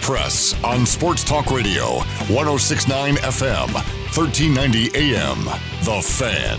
[0.00, 1.98] Press on Sports Talk Radio,
[2.28, 5.44] 1069 FM, 1390 AM.
[5.84, 6.58] The Fan.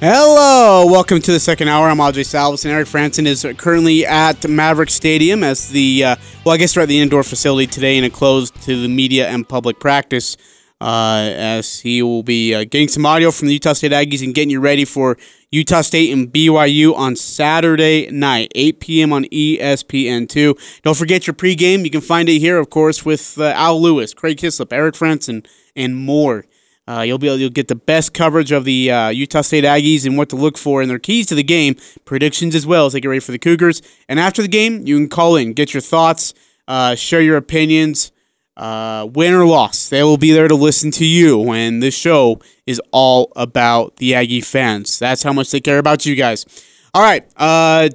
[0.00, 1.88] Hello, welcome to the second hour.
[1.88, 6.54] I'm Ajay Salvesen, and Eric Frandsen is currently at Maverick Stadium as the, uh, well,
[6.54, 9.48] I guess we're at the indoor facility today and it closed to the media and
[9.48, 10.36] public practice
[10.80, 14.34] uh, as he will be uh, getting some audio from the Utah State Aggies and
[14.34, 15.16] getting you ready for
[15.50, 19.12] Utah State and BYU on Saturday night, 8 p.m.
[19.12, 20.82] on ESPN2.
[20.82, 21.84] Don't forget your pregame.
[21.84, 25.46] You can find it here, of course, with uh, Al Lewis, Craig Hislop, Eric Frandsen,
[25.76, 26.44] and more.
[26.86, 30.04] Uh, you'll be able to get the best coverage of the uh, Utah State Aggies
[30.04, 32.92] and what to look for and their keys to the game, predictions as well as
[32.92, 33.80] they get ready for the Cougars.
[34.06, 36.34] And after the game, you can call in, get your thoughts,
[36.68, 38.12] uh, share your opinions,
[38.56, 39.88] uh, win or loss.
[39.88, 41.50] They will be there to listen to you.
[41.52, 44.98] And this show is all about the Aggie fans.
[44.98, 46.46] That's how much they care about you guys.
[46.92, 47.24] All right.
[47.36, 47.88] Uh,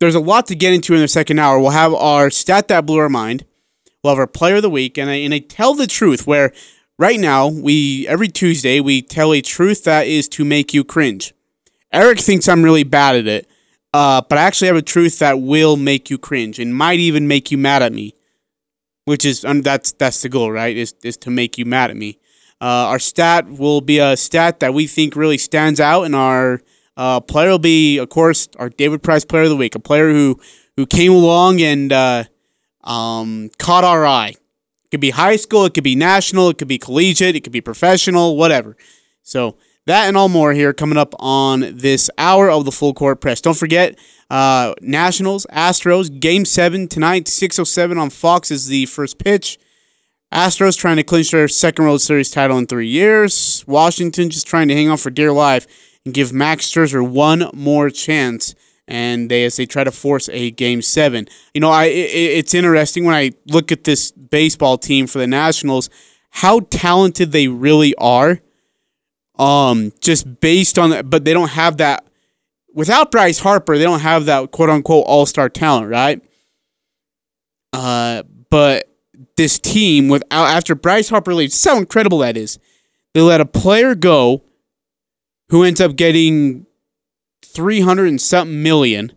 [0.00, 1.58] there's a lot to get into in the second hour.
[1.58, 3.44] We'll have our stat that blew our mind.
[4.02, 6.52] We'll have our player of the week, and I, and I tell the truth where
[7.00, 11.32] Right now, we every Tuesday we tell a truth that is to make you cringe.
[11.92, 13.48] Eric thinks I'm really bad at it,
[13.94, 17.28] uh, but I actually have a truth that will make you cringe and might even
[17.28, 18.14] make you mad at me.
[19.08, 20.76] Which is that's that's the goal, right?
[20.76, 22.18] Is is to make you mad at me.
[22.60, 26.60] Uh, our stat will be a stat that we think really stands out, and our
[26.96, 30.10] uh, player will be, of course, our David Price Player of the Week, a player
[30.10, 30.38] who
[30.76, 32.24] who came along and uh,
[32.84, 34.34] um, caught our eye
[34.88, 37.52] it could be high school, it could be national, it could be collegiate, it could
[37.52, 38.74] be professional, whatever.
[39.22, 43.20] So that and all more here coming up on this hour of the full court
[43.20, 43.40] press.
[43.40, 43.98] Don't forget,
[44.30, 49.58] uh, Nationals, Astros, Game Seven tonight, six oh seven on Fox is the first pitch.
[50.32, 53.64] Astros trying to clinch their second World Series title in three years.
[53.66, 55.66] Washington just trying to hang on for dear life
[56.04, 58.54] and give Max Scherzer one more chance
[58.86, 61.28] and they as they try to force a game seven.
[61.54, 65.26] You know, I it, it's interesting when I look at this baseball team for the
[65.26, 65.88] Nationals,
[66.30, 68.40] how talented they really are.
[69.38, 72.04] Um, just based on that, but they don't have that.
[72.74, 76.20] Without Bryce Harper, they don't have that quote unquote all star talent, right?
[77.72, 78.88] Uh, but
[79.36, 82.58] this team without after Bryce Harper leaves, how incredible that is.
[83.14, 84.44] They let a player go
[85.48, 86.66] who ends up getting
[87.44, 89.12] 300 and something million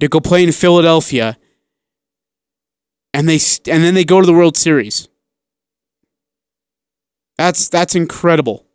[0.00, 1.38] to go play in Philadelphia
[3.14, 5.08] and they and then they go to the World Series.
[7.36, 8.67] That's that's incredible.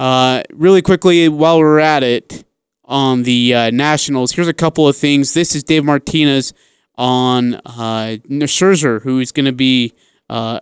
[0.00, 2.44] Uh, really quickly, while we're at it
[2.84, 5.34] on the uh, Nationals, here's a couple of things.
[5.34, 6.52] This is Dave Martinez
[6.96, 9.92] on uh, Scherzer, who is going to be
[10.30, 10.60] uh,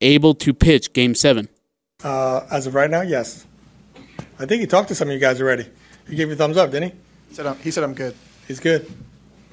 [0.00, 1.48] able to pitch Game Seven.
[2.04, 3.46] Uh, as of right now, yes.
[4.38, 5.66] I think he talked to some of you guys already.
[6.08, 6.98] He gave you a thumbs up, didn't he?
[7.28, 8.14] He said I'm, he said I'm good.
[8.48, 8.90] He's good.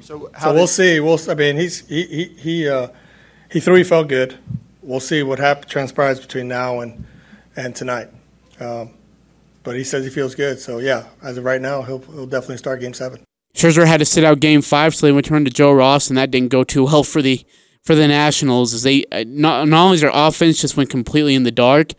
[0.02, 1.00] So So we'll see.
[1.00, 1.20] We'll.
[1.30, 2.88] I mean, he's he he he uh,
[3.52, 3.76] he threw.
[3.76, 4.38] He felt good.
[4.82, 7.06] We'll see what happens transpires between now and
[7.56, 8.10] and tonight.
[8.60, 8.92] Um,
[9.64, 10.60] but he says he feels good.
[10.60, 13.24] So yeah, as of right now, he'll he'll definitely start Game Seven.
[13.54, 16.32] Scherzer had to sit out Game Five, so they returned to Joe Ross, and that
[16.32, 17.46] didn't go too well for the
[17.84, 18.74] for the Nationals.
[18.74, 21.94] As they uh, not not only is their offense just went completely in the dark,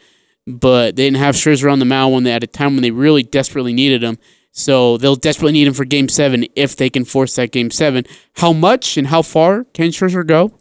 [0.47, 2.91] but they didn't have Scherzer on the mound when they at a time when they
[2.91, 4.19] really desperately needed him.
[4.53, 8.05] So they'll desperately need him for Game Seven if they can force that Game Seven.
[8.35, 10.59] How much and how far can Scherzer go?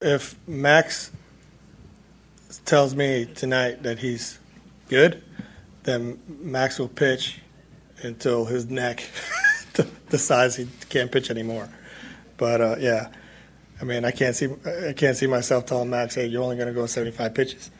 [0.00, 1.10] If Max
[2.64, 4.38] tells me tonight that he's
[4.88, 5.22] good,
[5.82, 7.40] then Max will pitch
[8.02, 9.08] until his neck
[10.10, 11.68] decides he can't pitch anymore.
[12.36, 13.08] But uh, yeah,
[13.80, 14.48] I mean, I can't see
[14.88, 17.70] I can't see myself telling Max, "Hey, you're only going to go 75 pitches."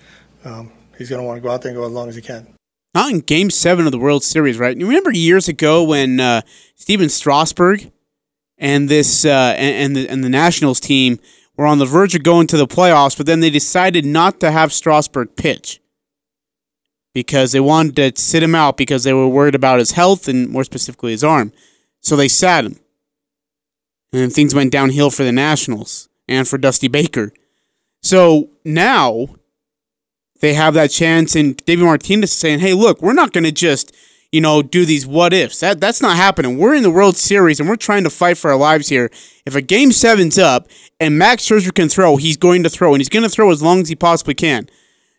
[0.44, 2.22] Um, he's going to want to go out there and go as long as he
[2.22, 2.54] can.
[2.94, 4.76] Not in Game Seven of the World Series, right?
[4.76, 6.42] You remember years ago when uh,
[6.76, 7.90] Stephen Strasburg
[8.56, 11.18] and this uh, and, and the and the Nationals team
[11.56, 14.50] were on the verge of going to the playoffs, but then they decided not to
[14.50, 15.80] have Strasburg pitch
[17.16, 20.50] because they wanted to sit him out because they were worried about his health and
[20.50, 21.50] more specifically his arm.
[22.02, 22.78] So they sat him.
[24.12, 27.32] And things went downhill for the Nationals and for Dusty Baker.
[28.02, 29.28] So now
[30.42, 33.52] they have that chance, and David Martinez is saying, "Hey, look, we're not going to
[33.52, 33.94] just."
[34.32, 35.60] You know, do these what ifs.
[35.60, 36.58] That that's not happening.
[36.58, 39.08] We're in the World Series and we're trying to fight for our lives here.
[39.46, 40.68] If a game seven's up
[41.00, 43.62] and Max Scherzer can throw, he's going to throw, and he's going to throw as
[43.62, 44.68] long as he possibly can.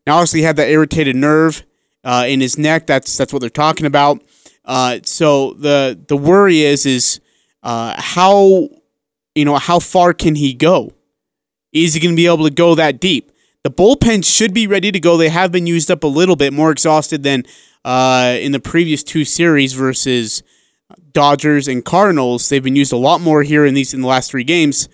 [0.06, 1.66] Now, obviously, he had that irritated nerve
[2.08, 2.88] uh, in his neck.
[2.88, 4.24] That's that's what they're talking about.
[4.64, 7.20] Uh, so the the worry is is
[7.64, 8.70] uh, how
[9.36, 10.94] you know how far can he go?
[11.74, 13.32] Is he going to be able to go that deep?
[13.64, 15.18] The bullpen should be ready to go.
[15.18, 17.44] They have been used up a little bit, more exhausted than
[17.84, 20.42] uh, in the previous two series versus
[21.12, 22.48] Dodgers and Cardinals.
[22.48, 24.88] They've been used a lot more here in these in the last three games,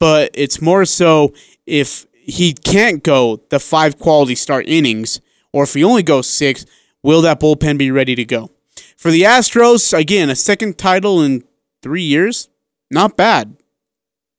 [0.00, 1.32] but it's more so
[1.66, 5.20] if he can't go the five quality start innings,
[5.52, 6.64] or if he only goes six,
[7.02, 8.50] will that bullpen be ready to go?
[8.96, 11.44] For the Astros, again, a second title in
[11.82, 12.48] three years,
[12.90, 13.56] not bad.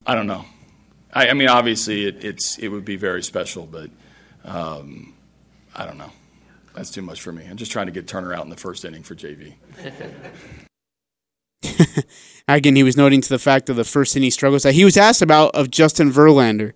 [0.06, 0.44] I don't know.
[1.12, 3.90] I, I mean, obviously, it, it's it would be very special, but
[4.44, 5.14] um,
[5.74, 6.10] I don't know.
[6.74, 7.44] That's too much for me.
[7.48, 9.54] I'm just trying to get Turner out in the first inning for JV.
[12.48, 14.96] Again, he was noting to the fact of the first inning struggles that he was
[14.96, 16.72] asked about of Justin Verlander,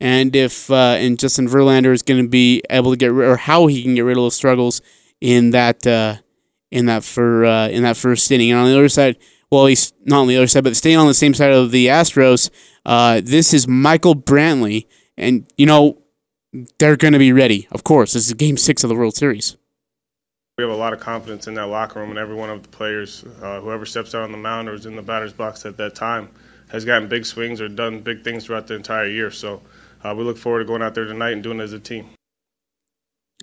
[0.00, 3.36] and if uh, and Justin Verlander is going to be able to get rid, or
[3.36, 4.82] how he can get rid of those struggles
[5.20, 6.16] in that uh,
[6.70, 8.50] in that for uh, in that first inning.
[8.50, 9.16] And on the other side,
[9.50, 11.86] well, he's not on the other side, but staying on the same side of the
[11.86, 12.50] Astros,
[12.84, 14.86] uh, this is Michael Brantley,
[15.16, 16.02] and you know
[16.78, 17.68] they're going to be ready.
[17.70, 19.56] Of course, this is Game Six of the World Series.
[20.58, 22.68] We have a lot of confidence in that locker room, and every one of the
[22.68, 25.76] players, uh, whoever steps out on the mound or is in the batter's box at
[25.78, 26.28] that time,
[26.68, 29.32] has gotten big swings or done big things throughout the entire year.
[29.32, 29.62] So
[30.12, 32.10] we look forward to going out there tonight and doing it as a team.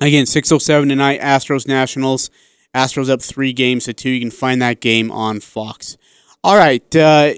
[0.02, 2.30] Again, 607 tonight, Astros Nationals.
[2.76, 4.10] Astros up three games to two.
[4.10, 5.98] You can find that game on Fox.
[6.44, 6.96] All right.
[6.96, 7.34] Uh,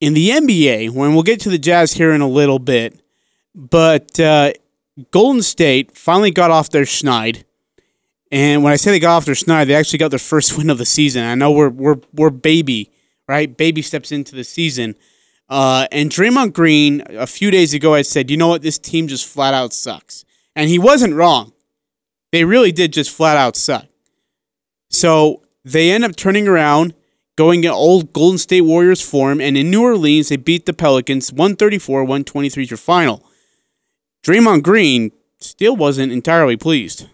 [0.00, 3.00] in the NBA, when we'll get to the Jazz here in a little bit,
[3.54, 4.52] but uh,
[5.10, 7.44] Golden State finally got off their schneid
[8.30, 10.70] and when I say they got off their schneid, they actually got their first win
[10.70, 11.24] of the season.
[11.24, 12.92] I know we're we're we're baby,
[13.26, 13.54] right?
[13.54, 14.94] Baby steps into the season.
[15.48, 19.08] Uh, and Draymond Green, a few days ago, I said, you know what, this team
[19.08, 20.24] just flat out sucks,
[20.54, 21.52] and he wasn't wrong.
[22.32, 23.86] They really did just flat out suck.
[24.90, 26.94] So they end up turning around,
[27.36, 31.30] going in old Golden State Warriors form, and in New Orleans they beat the Pelicans
[31.30, 33.24] 134-123 is your final.
[34.22, 37.06] Draymond Green still wasn't entirely pleased.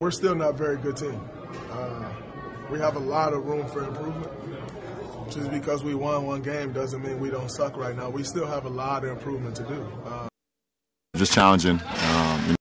[0.00, 1.18] We're still not a very good team.
[1.70, 2.10] Uh,
[2.70, 4.30] we have a lot of room for improvement.
[5.34, 8.08] Just because we won one game doesn't mean we don't suck right now.
[8.08, 9.84] We still have a lot of improvement to do.
[10.06, 10.28] Uh,
[11.16, 11.80] Just challenging.
[11.80, 12.54] Um,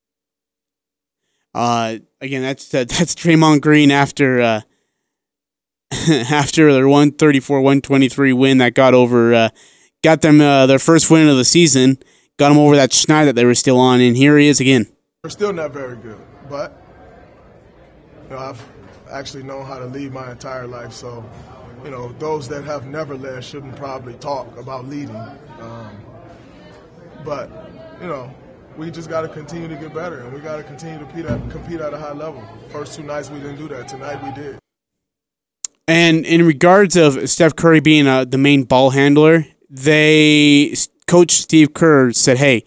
[1.53, 4.61] uh, again, that's uh, that's Draymond Green after uh,
[6.09, 9.49] after their one thirty four one twenty three win that got over uh,
[10.03, 11.99] got them uh, their first win of the season,
[12.39, 14.87] got them over that schneid that they were still on, and here he is again.
[15.23, 16.75] We're still not very good, but
[18.23, 18.65] you know, I've
[19.11, 21.23] actually known how to lead my entire life, so
[21.83, 25.15] you know those that have never led shouldn't probably talk about leading.
[25.15, 26.01] Um,
[27.25, 27.49] but
[28.01, 28.33] you know,
[28.77, 31.25] we just got to continue to get better, and we got to continue to compete
[31.25, 32.43] at, compete at a high level.
[32.69, 33.87] First two nights we didn't do that.
[33.87, 34.59] Tonight we did.
[35.87, 40.73] And in regards of Steph Curry being uh, the main ball handler, they
[41.07, 42.63] coach Steve Kerr said, "Hey,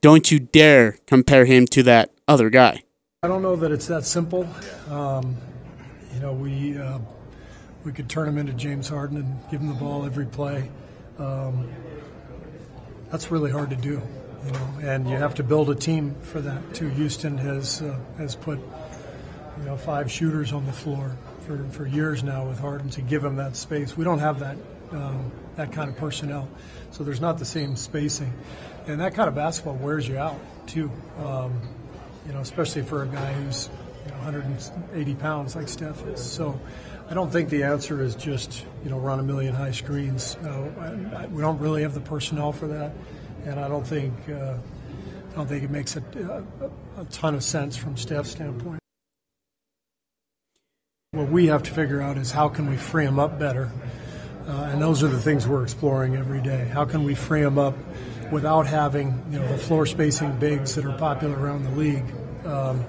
[0.00, 2.82] don't you dare compare him to that other guy."
[3.22, 4.48] I don't know that it's that simple.
[4.88, 5.36] Um,
[6.14, 6.98] you know, we uh,
[7.84, 10.70] we could turn him into James Harden and give him the ball every play.
[11.18, 11.68] Um,
[13.10, 14.00] that's really hard to do,
[14.46, 16.88] you know, and you have to build a team for that too.
[16.88, 18.58] Houston has uh, has put
[19.58, 21.16] you know five shooters on the floor
[21.46, 23.96] for, for years now with Harden to give him that space.
[23.96, 24.56] We don't have that
[24.92, 26.48] um, that kind of personnel,
[26.92, 28.32] so there's not the same spacing,
[28.86, 30.90] and that kind of basketball wears you out too.
[31.18, 31.60] Um,
[32.26, 33.68] you know, especially for a guy who's
[34.04, 36.22] you know, 180 pounds like Steph is.
[36.22, 36.60] So
[37.10, 40.36] I don't think the answer is just, you know, run a million high screens.
[40.44, 40.48] I,
[41.16, 42.92] I, we don't really have the personnel for that.
[43.44, 44.54] And I don't think, uh,
[45.32, 46.44] I don't think it makes a,
[46.96, 48.78] a, a ton of sense from Steph's standpoint.
[51.10, 53.72] What we have to figure out is how can we free them up better.
[54.46, 56.66] Uh, and those are the things we're exploring every day.
[56.66, 57.74] How can we free them up
[58.30, 62.04] without having you know the floor spacing bigs that are popular around the league?
[62.44, 62.84] Um,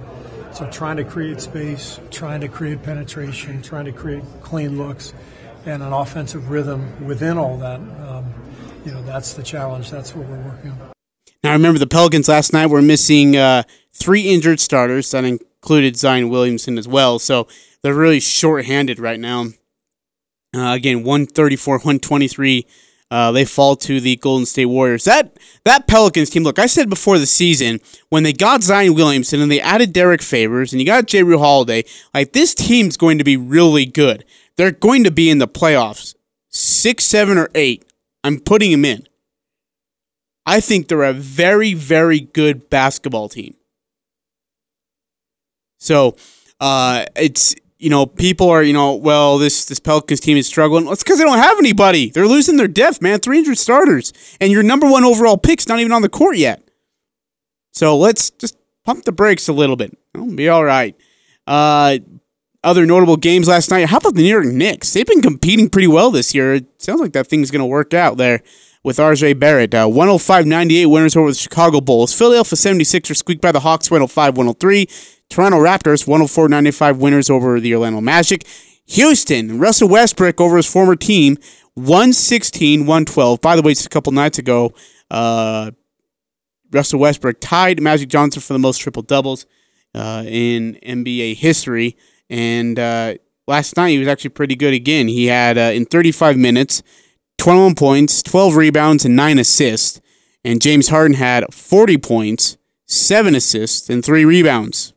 [0.53, 5.13] so trying to create space, trying to create penetration, trying to create clean looks,
[5.65, 7.79] and an offensive rhythm within all that.
[7.79, 8.33] Um,
[8.85, 9.91] you know that's the challenge.
[9.91, 10.91] That's what we're working on.
[11.43, 16.29] Now remember the Pelicans last night were missing uh, three injured starters that included Zion
[16.29, 17.19] Williamson as well.
[17.19, 17.47] So
[17.81, 19.47] they're really short-handed right now.
[20.53, 22.67] Uh, again, 134, 123.
[23.11, 25.03] Uh, they fall to the Golden State Warriors.
[25.03, 26.43] That that Pelicans team.
[26.43, 30.21] Look, I said before the season when they got Zion Williamson and they added Derrick
[30.21, 34.23] Favors and you got Jrue Holiday, like this team's going to be really good.
[34.55, 36.15] They're going to be in the playoffs,
[36.49, 37.85] six, seven, or eight.
[38.23, 39.05] I'm putting them in.
[40.45, 43.55] I think they're a very, very good basketball team.
[45.79, 46.15] So
[46.61, 50.87] uh, it's you know, people are, you know, well, this this Pelicans team is struggling.
[50.87, 52.11] It's because they don't have anybody.
[52.11, 53.19] They're losing their depth, man.
[53.19, 54.13] 300 starters.
[54.39, 56.69] And your number one overall pick's not even on the court yet.
[57.73, 59.97] So let's just pump the brakes a little bit.
[60.13, 60.95] It'll be all right.
[61.47, 61.97] Uh,
[62.63, 63.87] other notable games last night.
[63.87, 64.93] How about the New York Knicks?
[64.93, 66.53] They've been competing pretty well this year.
[66.53, 68.43] It sounds like that thing's going to work out there
[68.83, 69.73] with RJ Barrett.
[69.73, 72.13] Uh, 105 98 winners over the Chicago Bulls.
[72.13, 74.87] Philadelphia 76ers squeaked by the Hawks 105 103.
[75.31, 78.45] Toronto Raptors 104 95 winners over the Orlando Magic.
[78.87, 81.37] Houston, Russell Westbrook over his former team
[81.75, 83.41] 116 112.
[83.41, 84.73] By the way, just a couple nights ago,
[85.09, 85.71] uh,
[86.71, 89.45] Russell Westbrook tied Magic Johnson for the most triple doubles
[89.95, 91.97] uh, in NBA history.
[92.29, 93.15] And uh,
[93.47, 95.07] last night he was actually pretty good again.
[95.07, 96.83] He had uh, in 35 minutes
[97.37, 100.01] 21 points, 12 rebounds, and 9 assists.
[100.43, 102.57] And James Harden had 40 points,
[102.87, 104.93] 7 assists, and 3 rebounds,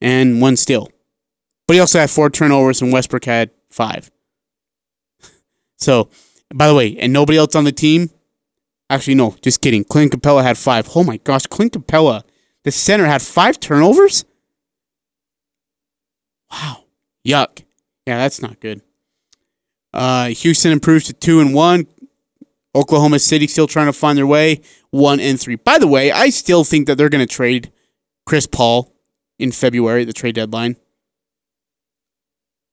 [0.00, 0.88] and 1 steal.
[1.66, 4.10] But he also had 4 turnovers, and Westbrook had 5.
[5.76, 6.08] so,
[6.54, 8.10] by the way, and nobody else on the team.
[8.88, 9.82] Actually, no, just kidding.
[9.82, 10.90] Clint Capela had 5.
[10.94, 12.22] Oh my gosh, Clint Capela,
[12.64, 14.24] the center, had 5 turnovers?
[16.50, 16.84] Wow.
[17.26, 17.64] Yuck.
[18.06, 18.82] Yeah, that's not good.
[19.92, 21.86] Uh, Houston improves to two and one.
[22.74, 24.60] Oklahoma City still trying to find their way,
[24.90, 25.56] one and three.
[25.56, 27.72] By the way, I still think that they're going to trade
[28.26, 28.94] Chris Paul
[29.38, 30.76] in February, the trade deadline.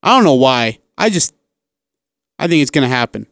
[0.02, 0.80] I don't know why.
[0.98, 1.34] I just,
[2.38, 3.28] I think it's to happen.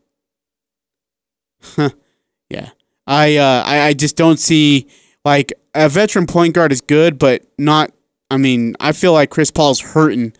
[2.50, 2.70] yeah,
[3.06, 4.88] I, uh, I, I just don't see
[5.24, 7.92] like a veteran point guard is good, but not.
[8.30, 10.34] I mean, I feel like Chris Paul's hurting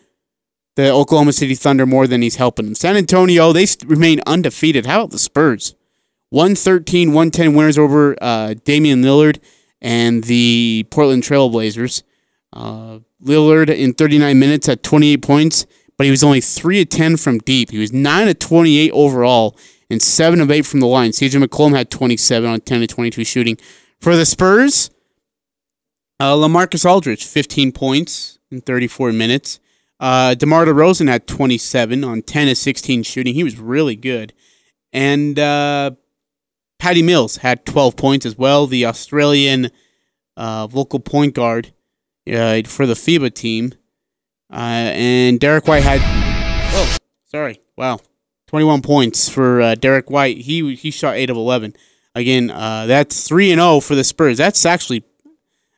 [0.76, 2.76] the Oklahoma City Thunder more than he's helping them.
[2.76, 4.86] San Antonio, they remain undefeated.
[4.86, 5.76] How about the Spurs?
[6.30, 9.40] 113 110 winners over uh, Damian Lillard
[9.82, 12.04] and the Portland Trailblazers.
[12.54, 15.66] Uh, Lillard in 39 minutes at 28 points,
[15.98, 17.72] but he was only 3 of 10 from deep.
[17.72, 19.58] He was 9 of 28 overall
[19.90, 21.12] and 7 of 8 from the line.
[21.12, 23.58] CJ McCollum had 27 on 10 to 22 shooting.
[24.00, 24.90] For the Spurs,
[26.20, 29.60] uh, LaMarcus Aldridge, 15 points in 34 minutes.
[30.00, 33.36] Uh, DeMar DeRozan had 27 on 10 of 16 shooting.
[33.36, 34.34] He was really good.
[34.92, 35.92] And uh,
[36.80, 39.70] Patty Mills had 12 points as well, the Australian
[40.36, 41.74] uh, vocal point guard
[42.32, 43.74] uh, for the FIBA team.
[44.52, 46.02] Uh, and Derrick White had.
[46.74, 47.62] Oh, sorry.
[47.78, 48.00] Wow.
[48.48, 50.40] 21 points for uh, Derrick White.
[50.40, 51.74] He he shot 8 of 11.
[52.14, 54.38] Again, uh, that's 3 and 0 for the Spurs.
[54.38, 55.04] That's actually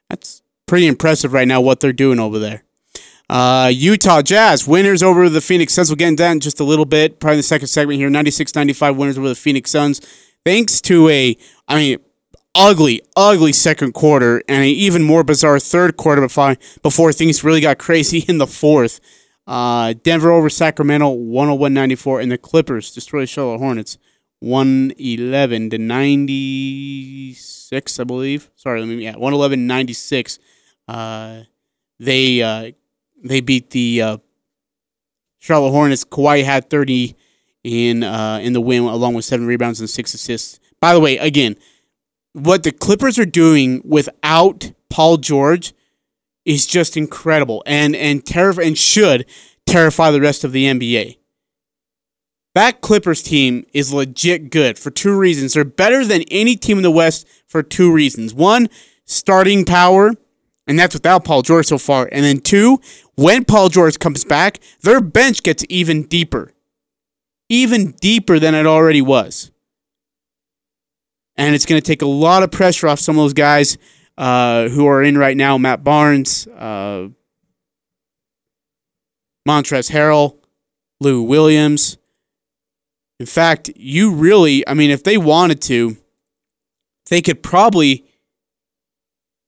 [0.09, 2.63] that's pretty impressive right now what they're doing over there.
[3.29, 5.89] Uh, Utah Jazz winners over the Phoenix Suns.
[5.89, 8.09] We'll get into that in just a little bit, probably the second segment here.
[8.09, 9.99] 96 95 winners over the Phoenix Suns.
[10.45, 11.99] Thanks to a, I mean,
[12.55, 17.61] ugly, ugly second quarter and an even more bizarre third quarter before, before things really
[17.61, 18.99] got crazy in the fourth.
[19.45, 23.97] Uh, Denver over Sacramento 101 94, and the Clippers destroy Charlotte Hornets
[24.39, 28.49] 111 to 96, I believe.
[28.55, 30.39] Sorry, let me, yeah, 111 96.
[30.87, 31.41] Uh,
[31.99, 32.71] they, uh,
[33.23, 34.17] they beat the uh,
[35.39, 36.05] Charlotte Hornets.
[36.05, 37.15] Kawhi had 30
[37.63, 40.59] in uh, in the win, along with seven rebounds and six assists.
[40.79, 41.55] By the way, again,
[42.33, 45.73] what the Clippers are doing without Paul George
[46.45, 49.25] is just incredible, and and terrif- and should
[49.65, 51.17] terrify the rest of the NBA.
[52.55, 55.53] That Clippers team is legit good for two reasons.
[55.53, 58.33] They're better than any team in the West for two reasons.
[58.33, 58.69] One,
[59.05, 60.13] starting power,
[60.67, 62.07] and that's without Paul George so far.
[62.11, 62.79] And then two,
[63.15, 66.53] when Paul George comes back, their bench gets even deeper.
[67.49, 69.51] Even deeper than it already was.
[71.35, 73.77] And it's going to take a lot of pressure off some of those guys
[74.17, 77.07] uh, who are in right now Matt Barnes, uh,
[79.47, 80.37] Montrezl Harrell,
[80.99, 81.97] Lou Williams.
[83.19, 85.97] In fact, you really, I mean, if they wanted to,
[87.09, 88.05] they could probably,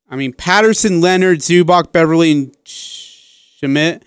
[0.10, 4.04] I mean, Patterson, Leonard, Zubac, Beverley, and Shamet.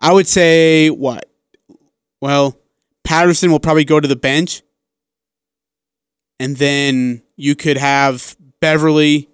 [0.00, 1.30] I would say what?
[2.20, 2.58] Well,
[3.04, 4.62] Patterson will probably go to the bench.
[6.40, 9.28] And then you could have Beverley,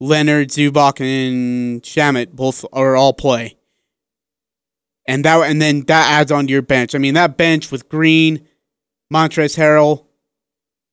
[0.00, 3.58] Leonard, Zubac, and Shamet both are all play.
[5.06, 6.94] And that and then that adds on to your bench.
[6.94, 8.48] I mean, that bench with Green,
[9.12, 10.06] Montrezl Harrell,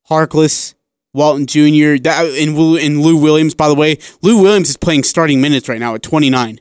[0.09, 0.75] Harkless,
[1.13, 1.97] Walton Jr.
[2.03, 3.55] That and, and Lou Williams.
[3.55, 6.59] By the way, Lou Williams is playing starting minutes right now at 29.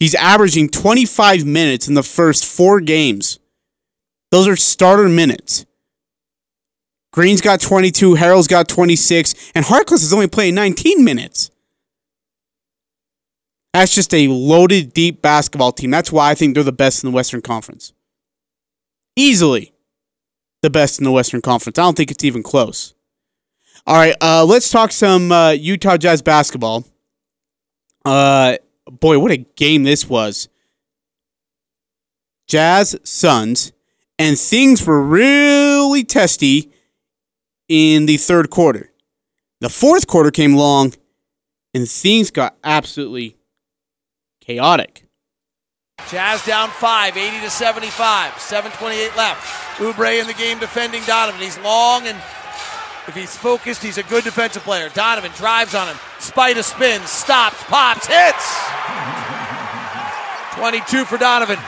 [0.00, 3.38] He's averaging 25 minutes in the first four games.
[4.32, 5.64] Those are starter minutes.
[7.14, 11.52] Green's got 22, Harrell's got 26, and Harkless is only playing 19 minutes.
[13.72, 15.92] That's just a loaded, deep basketball team.
[15.92, 17.92] That's why I think they're the best in the Western Conference.
[19.14, 19.72] Easily
[20.60, 21.78] the best in the Western Conference.
[21.78, 22.94] I don't think it's even close.
[23.86, 26.84] All right, uh, let's talk some uh, Utah Jazz basketball.
[28.04, 28.56] Uh,
[28.90, 30.48] boy, what a game this was.
[32.48, 33.70] Jazz Suns,
[34.18, 36.72] and things were really testy
[37.68, 38.90] in the third quarter.
[39.60, 40.94] The fourth quarter came along,
[41.72, 43.36] and things got absolutely
[44.40, 45.04] chaotic.
[46.10, 48.32] Jazz down five, 80 to 75.
[48.34, 49.78] 7:28 left.
[49.78, 51.40] Oubre in the game defending Donovan.
[51.40, 52.16] He's long and
[53.06, 54.88] if he's focused, he's a good defensive player.
[54.88, 55.96] Donovan drives on him.
[56.18, 58.58] Spida spins, stops, pops, hits.
[60.56, 61.58] 22 for Donovan.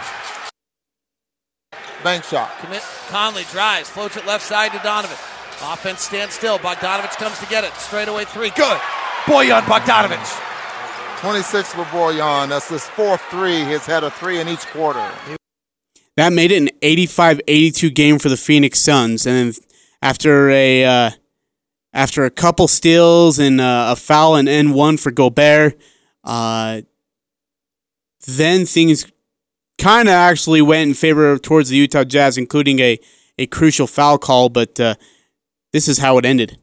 [2.03, 2.51] Bank shot.
[2.61, 2.83] Commit.
[3.09, 5.17] Conley drives, floats it left side to Donovan.
[5.63, 6.59] Offense stands still.
[6.59, 7.75] Bogdanovich comes to get it.
[7.75, 8.51] Straight away three.
[8.51, 8.79] Good.
[9.25, 10.43] Bojan Bogdanovich.
[11.21, 12.49] 26 for Bojan.
[12.51, 13.65] That's his fourth three.
[13.65, 15.11] He's had a three in each quarter.
[16.17, 19.63] That made it an 85-82 game for the Phoenix Suns, and then
[20.01, 21.11] after a uh,
[21.93, 25.79] after a couple steals and uh, a foul and N one for Gobert,
[26.25, 26.83] uh,
[28.27, 29.11] then things
[29.79, 32.99] kind of actually went in favor of towards the Utah Jazz, including a
[33.39, 34.49] a crucial foul call.
[34.49, 34.95] But uh,
[35.73, 36.59] this is how it ended.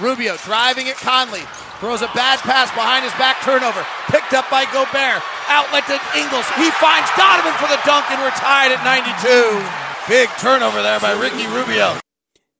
[0.00, 1.42] Rubio driving at Conley.
[1.80, 3.86] Throws a bad pass behind his back turnover.
[4.10, 5.22] Picked up by Gobert.
[5.46, 6.46] Outlet to Ingles.
[6.58, 10.10] He finds Donovan for the dunk and we're tied at 92.
[10.10, 11.98] Big turnover there by Ricky Rubio.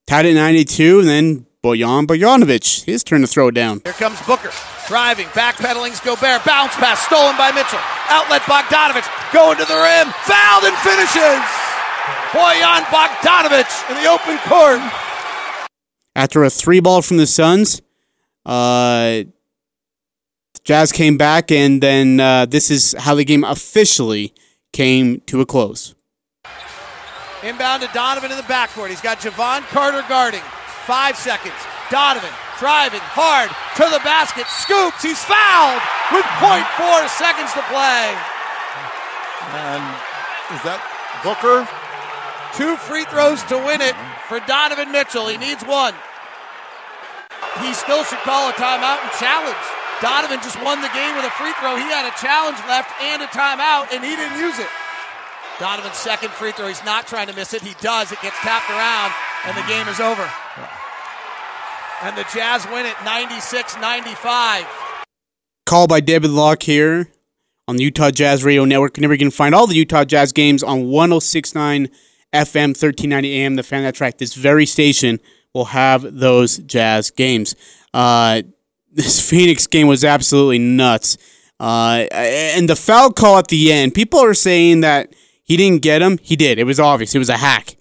[0.07, 3.83] Tied at 92, and then Bojan Bojanovic, his turn to throw it down.
[3.85, 4.51] Here comes Booker.
[4.87, 6.45] Driving, backpedaling's Gobert.
[6.47, 7.81] Bounce pass stolen by Mitchell.
[8.09, 9.05] Outlet Bogdanovich.
[9.33, 10.09] Going to the rim.
[10.25, 11.45] Fouled and finishes.
[12.33, 14.81] Bojan Bogdanovich in the open court.
[16.19, 17.81] After a three ball from the Suns,
[18.45, 19.23] uh,
[20.65, 24.35] Jazz came back, and then uh, this is how the game officially
[24.73, 25.95] came to a close.
[27.45, 28.89] Inbound to Donovan in the backcourt.
[28.89, 30.43] He's got Jevon Carter guarding.
[30.91, 31.55] Five seconds.
[31.89, 34.49] Donovan driving hard to the basket.
[34.49, 35.01] Scoops.
[35.01, 35.79] He's fouled
[36.11, 38.11] with 0.4 seconds to play.
[39.55, 39.87] And
[40.51, 40.83] is that
[41.23, 41.63] Booker?
[42.57, 43.95] Two free throws to win it
[44.27, 45.29] for Donovan Mitchell.
[45.29, 45.95] He needs one.
[47.61, 49.65] He still should call a timeout and challenge.
[50.01, 51.75] Donovan just won the game with a free throw.
[51.75, 54.71] He had a challenge left and a timeout, and he didn't use it.
[55.59, 56.69] Donovan's second free throw.
[56.69, 57.63] He's not trying to miss it.
[57.63, 58.13] He does.
[58.13, 59.13] It gets tapped around,
[59.47, 60.23] and the game is over.
[62.03, 64.65] And the Jazz win it 96 95.
[65.67, 67.11] Call by David Locke here
[67.67, 68.97] on the Utah Jazz Radio Network.
[68.97, 71.89] Remember, you can find all the Utah Jazz games on 1069
[72.33, 73.57] FM, 1390 AM.
[73.57, 74.17] The fan that's right.
[74.17, 75.19] This very station
[75.55, 77.55] will have those Jazz games.
[77.93, 78.43] Uh,
[78.93, 81.17] this Phoenix game was absolutely nuts.
[81.61, 86.03] Uh, and the foul call at the end, people are saying that he didn't get
[86.03, 86.19] him.
[86.19, 86.59] He did.
[86.59, 87.15] It was obvious.
[87.15, 87.77] It was a hack.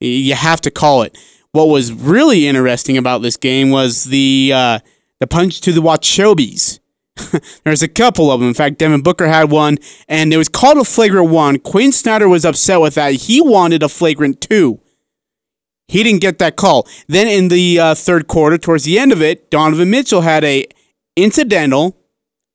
[0.00, 1.18] You have to call it.
[1.52, 4.78] What was really interesting about this game was the uh,
[5.18, 6.78] the punch to the Wachobis.
[7.64, 8.48] There's a couple of them.
[8.48, 9.76] In fact, Devin Booker had one,
[10.08, 11.58] and it was called a flagrant one.
[11.58, 13.14] Quin Snyder was upset with that.
[13.14, 14.80] He wanted a flagrant two.
[15.90, 16.86] He didn't get that call.
[17.08, 20.66] Then in the uh, third quarter, towards the end of it, Donovan Mitchell had a
[21.16, 21.96] incidental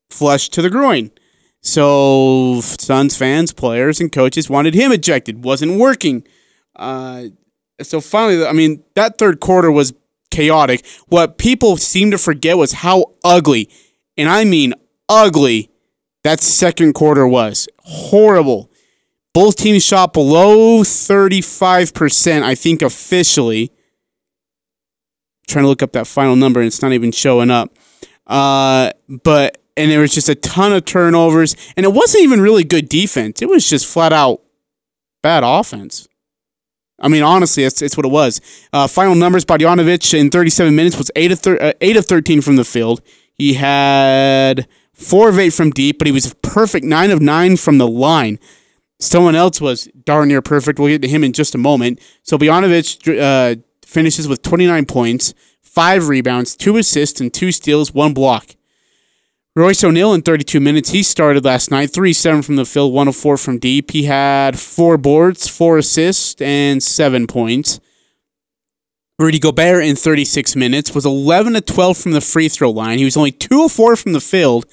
[0.09, 1.11] flush to the groin.
[1.61, 5.43] So Suns fans, players, and coaches wanted him ejected.
[5.43, 6.25] Wasn't working.
[6.77, 7.25] Uh,
[7.81, 9.93] so finally, I mean, that third quarter was
[10.31, 10.85] chaotic.
[11.07, 13.69] What people seem to forget was how ugly,
[14.15, 14.73] and I mean
[15.09, 15.69] ugly,
[16.23, 17.67] that second quarter was.
[17.79, 18.71] Horrible.
[19.35, 23.69] Both teams shot below 35%, I think officially.
[25.45, 27.69] trying to look up that final number and it's not even showing up.
[28.25, 32.63] Uh, but and there was just a ton of turnovers and it wasn't even really
[32.63, 33.41] good defense.
[33.41, 34.41] It was just flat out
[35.21, 36.07] bad offense.
[36.97, 38.39] I mean, honestly, it's, it's what it was.
[38.71, 42.39] Uh, final numbers: Bogdanovich in 37 minutes was eight of thir- uh, eight of 13
[42.39, 43.01] from the field.
[43.33, 47.79] He had four of eight from deep, but he was perfect nine of nine from
[47.79, 48.39] the line.
[48.99, 50.79] Someone else was darn near perfect.
[50.79, 51.99] We'll get to him in just a moment.
[52.23, 58.13] So Bogdanovich uh, finishes with 29 points, five rebounds, two assists, and two steals, one
[58.13, 58.55] block.
[59.57, 60.89] Royce O'Neal in 32 minutes.
[60.89, 63.91] He started last night, 3 7 from the field, 1 of 4 from deep.
[63.91, 67.79] He had four boards, four assists, and seven points.
[69.17, 72.97] Rudy Gobert in 36 minutes was 11 to 12 from the free throw line.
[72.97, 74.65] He was only 2 of 4 from the field.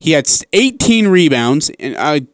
[0.00, 2.26] He had 18 rebounds and a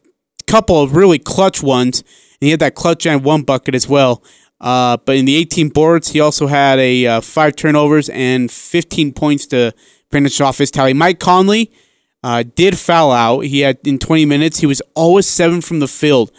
[0.52, 2.00] couple of really clutch ones.
[2.00, 4.22] And he had that clutch and one bucket as well.
[4.60, 9.14] Uh, but in the 18 boards, he also had a uh, five turnovers and 15
[9.14, 9.72] points to
[10.10, 10.92] finish off his tally.
[10.92, 11.72] Mike Conley,
[12.22, 13.40] uh, did foul out.
[13.40, 16.30] He had in 20 minutes, he was 0 7 from the field,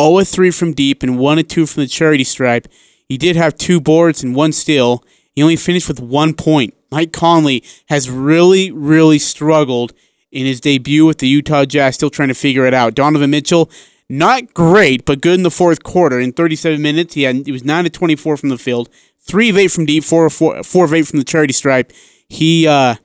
[0.00, 2.66] 0 3 from deep, and 1 2 from the charity stripe.
[3.08, 5.02] He did have two boards and one steal.
[5.34, 6.74] He only finished with one point.
[6.90, 9.92] Mike Conley has really, really struggled
[10.32, 12.94] in his debut with the Utah Jazz, still trying to figure it out.
[12.94, 13.70] Donovan Mitchell,
[14.08, 16.18] not great, but good in the fourth quarter.
[16.18, 18.88] In 37 minutes, he had he was 9 to 24 from the field,
[19.20, 21.92] 3 of 8 from deep, 4 of 4, 4 of 8 from the charity stripe.
[22.28, 22.96] He uh,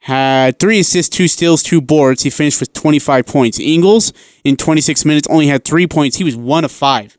[0.00, 2.22] had three assists, two steals, two boards.
[2.22, 3.58] He finished with 25 points.
[3.58, 4.12] Ingles,
[4.44, 6.16] in 26 minutes, only had three points.
[6.16, 7.18] He was 1 of 5.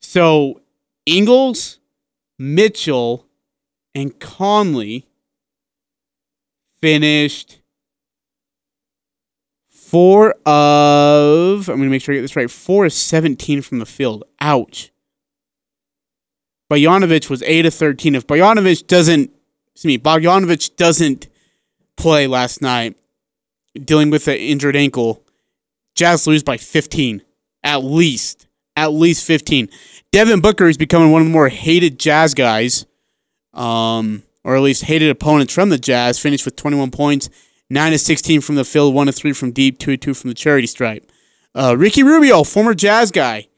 [0.00, 0.60] So,
[1.04, 1.78] Ingles,
[2.38, 3.26] Mitchell,
[3.94, 5.06] and Conley
[6.80, 7.58] finished
[9.68, 13.78] four of, I'm going to make sure I get this right, four of 17 from
[13.78, 14.24] the field.
[14.40, 14.90] Ouch.
[16.70, 18.14] Bojanovic was 8 of 13.
[18.14, 19.30] If Bojanovic doesn't,
[19.72, 21.28] excuse me, Bogdanovich doesn't
[21.96, 22.96] play last night,
[23.74, 25.22] dealing with an injured ankle,
[25.94, 27.22] Jazz lose by 15,
[27.62, 28.48] at least.
[28.74, 29.70] At least 15.
[30.12, 32.84] Devin Booker is becoming one of the more hated Jazz guys,
[33.54, 36.20] um, or at least hated opponents from the Jazz.
[36.20, 37.28] Finished with 21 points,
[37.68, 40.28] 9 of 16 from the field, 1 of 3 from deep, 2 of 2 from
[40.28, 41.10] the charity stripe.
[41.52, 43.48] Uh, Ricky Rubio, former Jazz guy,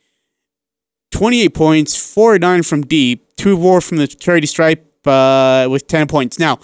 [1.11, 5.87] 28 points, 4 of 9 from deep, 2 more from the charity stripe uh, with
[5.89, 6.39] 10 points.
[6.39, 6.59] Now,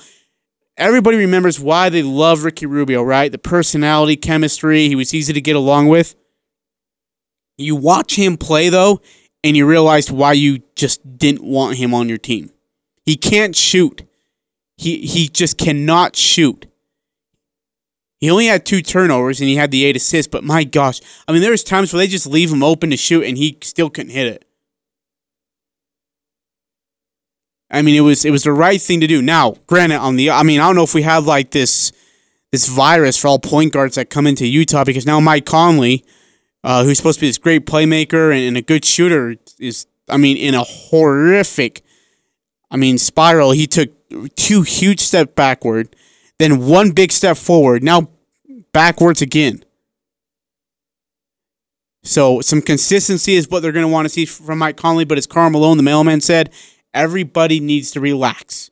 [0.79, 3.31] everybody remembers why they love Ricky Rubio, right?
[3.31, 6.15] The personality, chemistry, he was easy to get along with.
[7.59, 9.03] You watch him play, though,
[9.45, 12.51] and you realize why you just didn't want him on your team.
[13.05, 14.03] He can't shoot.
[14.85, 16.67] He he just cannot shoot.
[18.21, 21.33] He only had two turnovers and he had the eight assists, but my gosh, I
[21.33, 23.89] mean, there was times where they just leave him open to shoot and he still
[23.89, 24.45] couldn't hit it.
[27.71, 29.23] I mean, it was it was the right thing to do.
[29.23, 31.91] Now, granted, on the I mean, I don't know if we have like this
[32.53, 36.05] this virus for all point guards that come into Utah because now Mike Conley,
[36.63, 40.19] uh, who's supposed to be this great playmaker and, and a good shooter, is I
[40.19, 41.83] mean, in a horrific,
[42.71, 43.53] I mean, spiral.
[43.53, 43.91] He took
[44.37, 45.95] two huge step backward,
[46.39, 47.83] then one big step forward.
[47.83, 48.09] Now
[48.73, 49.65] backwards again.
[52.03, 55.05] So some consistency is what they're going to want to see from Mike Conley.
[55.05, 56.53] But as Karl Malone, the mailman, said,
[56.93, 58.71] everybody needs to relax.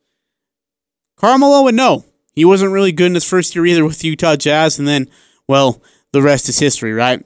[1.16, 2.04] Karl Malone would know.
[2.34, 5.08] He wasn't really good in his first year either with Utah Jazz, and then,
[5.46, 7.24] well, the rest is history, right?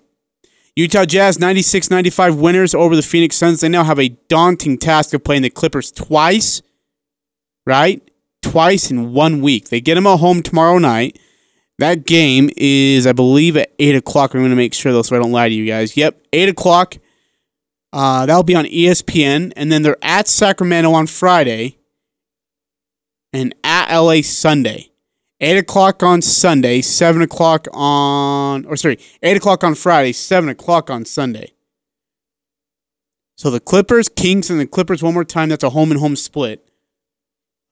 [0.75, 3.61] Utah Jazz 96 95 winners over the Phoenix Suns.
[3.61, 6.61] They now have a daunting task of playing the Clippers twice,
[7.67, 8.03] right?
[8.43, 9.69] Twice in one week.
[9.69, 11.19] They get them at home tomorrow night.
[11.79, 14.33] That game is, I believe, at 8 o'clock.
[14.33, 15.97] I'm going to make sure, though, so I don't lie to you guys.
[15.97, 16.97] Yep, 8 o'clock.
[17.93, 19.53] Uh, that'll be on ESPN.
[19.57, 21.79] And then they're at Sacramento on Friday
[23.33, 24.91] and at LA Sunday.
[25.39, 30.89] 8 o'clock on Sunday, 7 o'clock on, or sorry, 8 o'clock on Friday, 7 o'clock
[30.89, 31.53] on Sunday.
[33.37, 35.51] So the Clippers, Kings, and the Clippers one more time.
[35.51, 36.66] That's a home and home split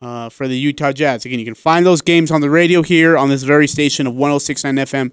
[0.01, 1.25] uh, for the Utah Jazz.
[1.25, 4.15] Again, you can find those games on the radio here on this very station of
[4.15, 5.11] 1069 FM,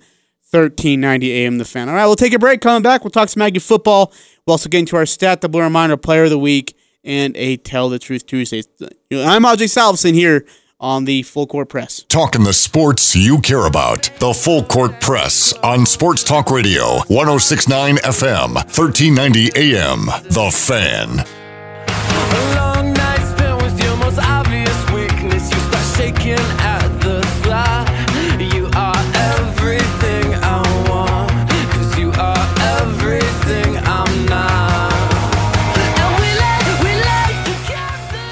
[0.52, 1.90] 1390 AM The Fan.
[1.90, 2.62] All right, we'll take a break.
[2.62, 4.12] Coming back, we'll talk some Aggie football.
[4.46, 7.58] We'll also get into our stat, the blue reminder, player of the week, and a
[7.58, 8.64] Tell the Truth Tuesday.
[9.12, 10.46] I'm Ajay Salvesen here
[10.80, 12.04] on the Full Court Press.
[12.10, 14.10] Talking the sports you care about.
[14.20, 20.06] The Full Court Press on Sports Talk Radio, 1069 FM, 1390 AM.
[20.30, 22.71] The Fan.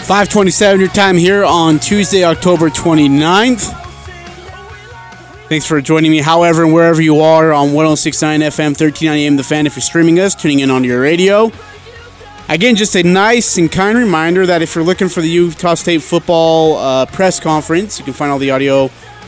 [0.06, 0.80] Five twenty-seven.
[0.80, 3.76] Your time here on Tuesday, October 29th.
[5.50, 9.44] Thanks for joining me, however, and wherever you are on 1069 FM, 1390 AM The
[9.44, 9.66] Fan.
[9.66, 11.52] If you're streaming us, tuning in on your radio.
[12.50, 16.02] Again, just a nice and kind reminder that if you're looking for the Utah State
[16.02, 18.86] football uh, press conference, you can find all the audio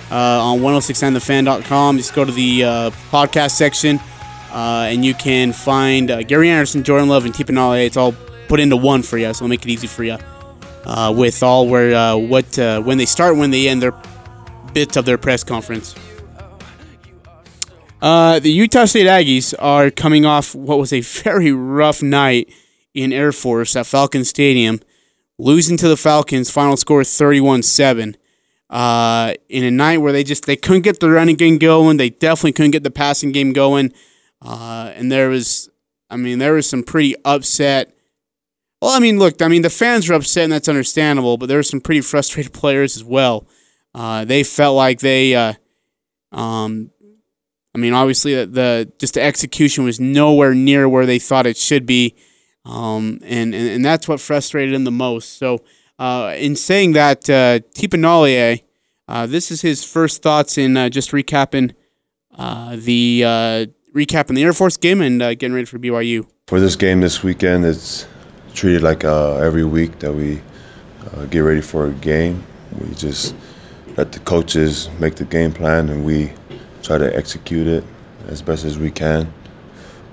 [0.10, 1.98] uh, on 1069thefan.com.
[1.98, 4.00] Just go to the uh, podcast section
[4.52, 7.86] uh, and you can find uh, Gary Anderson, Jordan Love, and Tipa Galeai.
[7.86, 8.16] It's all
[8.48, 10.18] put into one for you, so it'll make it easy for you.
[10.84, 13.94] Uh, with all where what when they start, when they end their
[14.74, 15.94] bits of their press conference.
[18.02, 22.52] Uh, the Utah State Aggies are coming off what was a very rough night
[22.94, 24.80] in Air Force at Falcon Stadium,
[25.38, 26.50] losing to the Falcons.
[26.50, 28.16] Final score 31-7.
[28.70, 32.10] Uh, in a night where they just they couldn't get the running game going, they
[32.10, 33.92] definitely couldn't get the passing game going,
[34.42, 35.70] uh, and there was,
[36.10, 37.94] I mean, there was some pretty upset
[38.82, 41.60] well, I mean, look, I mean, the fans were upset, and that's understandable, but there
[41.60, 43.48] were some pretty frustrated players as well.
[43.94, 45.54] Uh, they felt like they, uh,
[46.32, 46.92] Um,
[47.76, 51.58] I mean, obviously, the, the just the execution was nowhere near where they thought it
[51.58, 52.16] should be,
[52.66, 55.38] um, and, and and that's what frustrated him the most.
[55.38, 55.64] So,
[55.98, 57.98] uh, in saying that, uh, Tipa
[59.08, 61.74] uh, this is his first thoughts in uh, just recapping
[62.38, 66.26] uh, the uh, recapping the Air Force game and uh, getting ready for BYU.
[66.48, 68.08] For this game this weekend, it's
[68.54, 70.42] treated like every week that we
[71.30, 72.44] get ready for a game.
[72.80, 73.36] We just
[73.98, 76.32] let the coaches make the game plan and we
[76.82, 77.84] try to execute it
[78.28, 79.32] as best as we can.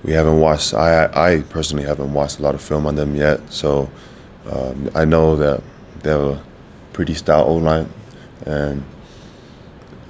[0.05, 0.75] We haven't watched.
[0.75, 3.91] I I personally haven't watched a lot of film on them yet, so
[4.51, 5.63] um, I know that
[6.03, 6.45] they have a
[6.93, 7.89] pretty stout O line,
[8.47, 8.85] and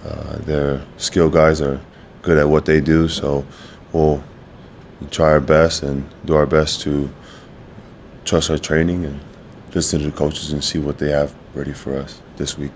[0.04, 1.80] uh, their skill guys are
[2.22, 3.08] good at what they do.
[3.08, 3.44] So
[3.92, 4.22] we'll
[5.10, 7.10] try our best and do our best to
[8.24, 9.20] trust our training and
[9.74, 12.72] listen to the coaches and see what they have ready for us this week.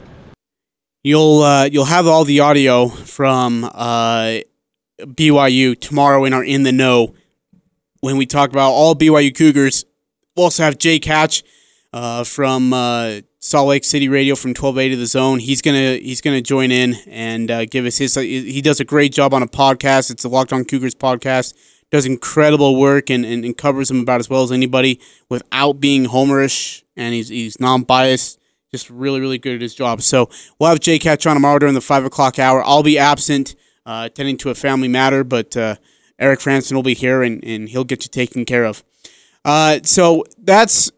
[1.04, 4.38] You'll uh, you'll have all the audio from uh,
[5.06, 7.14] BYU tomorrow in our in the know
[8.00, 9.84] when we talk about all BYU Cougars.
[10.36, 11.42] We'll also have Jake Hatch
[11.92, 15.38] uh, from uh, Salt Lake City Radio from 1280 the Zone.
[15.38, 18.14] He's gonna he's gonna join in and uh, give us his.
[18.14, 20.10] He does a great job on a podcast.
[20.10, 21.54] It's the Locked On Cougars podcast.
[21.90, 26.06] Does incredible work and, and, and covers them about as well as anybody without being
[26.06, 26.82] homerish.
[26.96, 28.38] And he's he's non biased.
[28.70, 30.00] Just really really good at his job.
[30.02, 32.64] So we'll have Jake Hatch on tomorrow during the five o'clock hour.
[32.64, 33.54] I'll be absent,
[33.86, 35.76] uh, attending to a family matter, but uh,
[36.18, 38.84] Eric Frandsen will be here and, and he'll get you taken care of.
[39.44, 40.92] Uh, so that's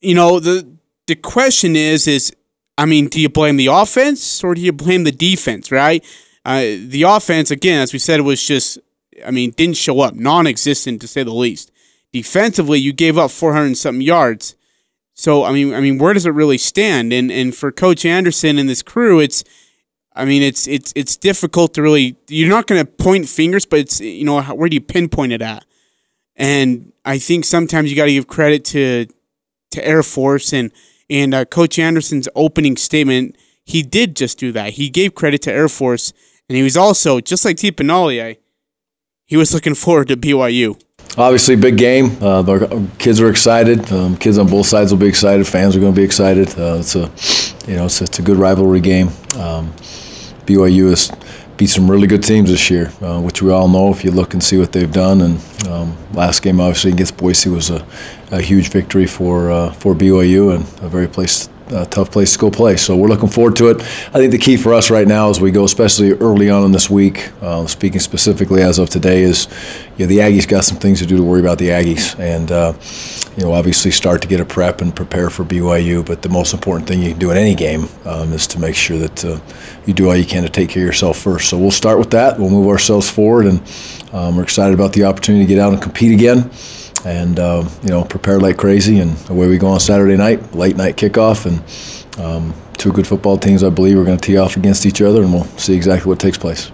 [0.00, 0.76] you know the
[1.06, 2.32] the question is is
[2.78, 5.72] I mean, do you blame the offense or do you blame the defense?
[5.72, 6.04] Right?
[6.44, 8.78] Uh, the offense, again, as we said, was just
[9.24, 11.72] I mean, didn't show up, non-existent to say the least.
[12.12, 14.54] Defensively, you gave up 400 something yards.
[15.14, 17.12] So I mean, I mean, where does it really stand?
[17.12, 19.42] And and for Coach Anderson and this crew, it's
[20.16, 22.16] I mean, it's it's it's difficult to really.
[22.28, 25.42] You're not going to point fingers, but it's you know where do you pinpoint it
[25.42, 25.64] at?
[26.36, 29.06] And I think sometimes you got to give credit to
[29.72, 30.72] to Air Force and
[31.10, 33.36] and uh, Coach Anderson's opening statement.
[33.64, 34.74] He did just do that.
[34.74, 36.12] He gave credit to Air Force,
[36.48, 37.70] and he was also just like T.
[37.70, 38.38] Tipa Galeai.
[39.26, 40.80] He was looking forward to BYU.
[41.18, 42.16] Obviously, big game.
[42.22, 43.90] Uh, the kids are excited.
[43.92, 45.46] Um, kids on both sides will be excited.
[45.46, 46.48] Fans are going to be excited.
[46.58, 47.10] Uh, it's a,
[47.70, 49.08] you know, it's, it's, a good rivalry game.
[49.36, 49.72] Um,
[50.46, 51.10] BYU has
[51.56, 54.34] beat some really good teams this year, uh, which we all know if you look
[54.34, 55.20] and see what they've done.
[55.22, 57.84] And um, last game, obviously against Boise, was a,
[58.30, 62.38] a huge victory for uh, for BYU and a very place a tough place to
[62.38, 62.76] go play.
[62.76, 63.80] So we're looking forward to it.
[63.80, 66.72] I think the key for us right now as we go, especially early on in
[66.72, 69.48] this week, uh, speaking specifically as of today, is
[69.96, 72.52] you know, the Aggies got some things to do to worry about the Aggies, and
[72.52, 72.72] uh,
[73.36, 76.04] you know obviously start to get a prep and prepare for BYU.
[76.04, 78.74] But the most important thing you can do in any game um, is to make
[78.74, 79.40] sure that uh,
[79.86, 81.50] you do all you can to take care of yourself first.
[81.50, 82.38] So we'll start with that.
[82.38, 83.60] We'll move ourselves forward, and
[84.12, 86.50] um, we're excited about the opportunity to get out and compete again
[87.06, 88.98] and uh, you know prepare like crazy.
[88.98, 93.38] And away we go on Saturday night, late night kickoff, and um, two good football
[93.38, 93.62] teams.
[93.62, 96.18] I believe are going to tee off against each other, and we'll see exactly what
[96.18, 96.70] takes place.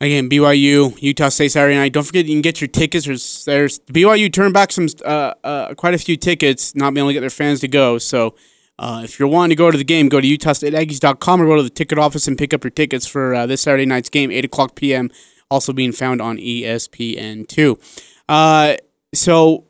[0.00, 1.92] Again, BYU, Utah State Saturday night.
[1.92, 3.06] Don't forget you can get your tickets.
[3.06, 7.10] There's, there's BYU turned back some uh, uh, quite a few tickets, not being able
[7.10, 7.96] to get their fans to go.
[7.96, 8.34] So
[8.78, 11.62] uh, if you're wanting to go to the game, go to UtahStateAggies.com or go to
[11.62, 14.44] the ticket office and pick up your tickets for uh, this Saturday night's game, 8
[14.44, 15.10] o'clock p.m
[15.50, 18.02] also being found on ESPN2.
[18.28, 18.76] Uh,
[19.14, 19.66] so,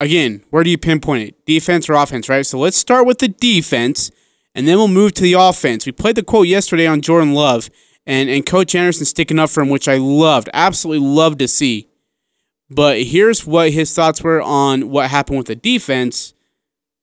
[0.00, 1.46] again, where do you pinpoint it?
[1.46, 2.46] Defense or offense, right?
[2.46, 4.10] So let's start with the defense,
[4.54, 5.86] and then we'll move to the offense.
[5.86, 7.70] We played the quote yesterday on Jordan Love,
[8.06, 11.88] and, and Coach Anderson sticking up for him, which I loved, absolutely loved to see.
[12.70, 16.32] But here's what his thoughts were on what happened with the defense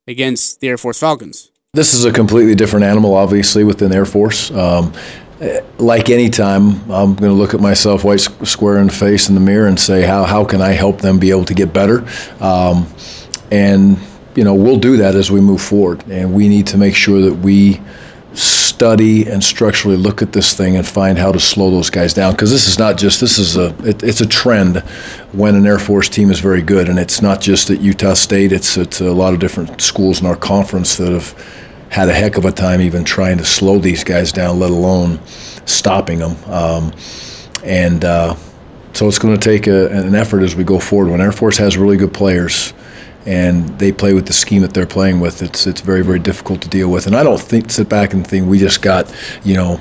[0.08, 1.52] against the Air Force Falcons.
[1.73, 4.49] This is a completely different animal, obviously, within Air Force.
[4.49, 4.91] Um,
[5.78, 9.36] like any time, I'm going to look at myself white square in the face in
[9.36, 12.06] the mirror and say, how, how can I help them be able to get better?
[12.41, 12.88] Um,
[13.52, 13.97] and,
[14.36, 16.04] you know, we'll do that as we move forward.
[16.10, 17.80] And we need to make sure that we
[18.34, 22.32] study and structurally look at this thing and find how to slow those guys down
[22.32, 24.78] because this is not just this is a it, it's a trend
[25.32, 28.52] when an air force team is very good and it's not just at utah state
[28.52, 31.34] it's it's a lot of different schools in our conference that have
[31.89, 35.19] had a heck of a time even trying to slow these guys down, let alone
[35.65, 36.36] stopping them.
[36.45, 36.93] Um,
[37.63, 38.36] and uh,
[38.93, 41.12] so it's going to take a, an effort as we go forward.
[41.12, 42.73] When Air Force has really good players
[43.25, 46.62] and they play with the scheme that they're playing with, it's it's very very difficult
[46.62, 47.08] to deal with.
[47.08, 49.80] And I don't think sit back and think we just got you know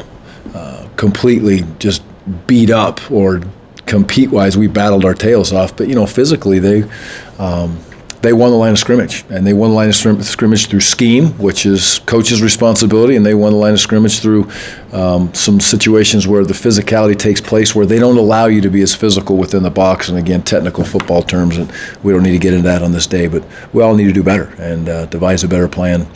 [0.55, 2.03] uh, completely just
[2.47, 3.41] beat up or
[3.87, 5.77] compete wise we battled our tails off.
[5.77, 6.85] But you know physically they.
[7.39, 7.79] Um,
[8.21, 11.27] they won the line of scrimmage, and they won the line of scrimmage through scheme,
[11.39, 14.49] which is coach's responsibility, and they won the line of scrimmage through
[14.93, 18.83] um, some situations where the physicality takes place, where they don't allow you to be
[18.83, 20.09] as physical within the box.
[20.09, 23.07] And again, technical football terms, and we don't need to get into that on this
[23.07, 26.07] day, but we all need to do better and uh, devise a better plan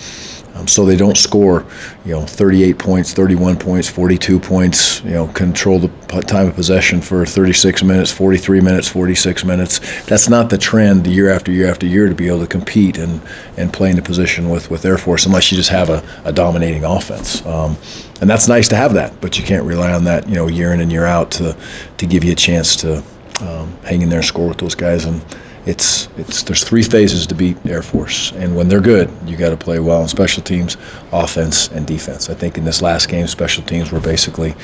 [0.55, 1.65] um, so they don't score,
[2.05, 5.89] you know, 38 points, 31 points, 42 points, you know, control the
[6.23, 10.05] time of possession for 36 minutes, 43 minutes, 46 minutes.
[10.05, 13.21] That's not the trend year after year after year to be able to compete and,
[13.57, 16.33] and play in the position with, with Air Force unless you just have a, a
[16.33, 17.45] dominating offense.
[17.47, 17.77] Um,
[18.21, 20.73] and that's nice to have that, but you can't rely on that, you know, year
[20.73, 21.57] in and year out to,
[21.97, 23.03] to give you a chance to
[23.41, 25.07] um, hang in there and score with those guys.
[25.07, 25.25] And,
[25.65, 29.51] it's it's there's three phases to beat Air Force, and when they're good, you got
[29.51, 30.77] to play well on special teams,
[31.13, 32.29] offense, and defense.
[32.29, 34.55] I think in this last game, special teams were basically,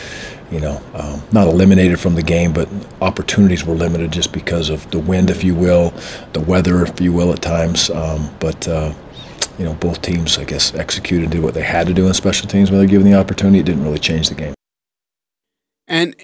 [0.51, 2.69] you know, um, not eliminated from the game, but
[3.01, 5.91] opportunities were limited just because of the wind, if you will,
[6.33, 7.91] the weather, if you will, at times.
[7.91, 8.93] Um, but uh,
[9.59, 12.15] you know, both teams, I guess, executed and did what they had to do in
[12.15, 13.61] special teams when they're given the opportunity.
[13.61, 14.55] It didn't really change the game.
[15.87, 16.17] And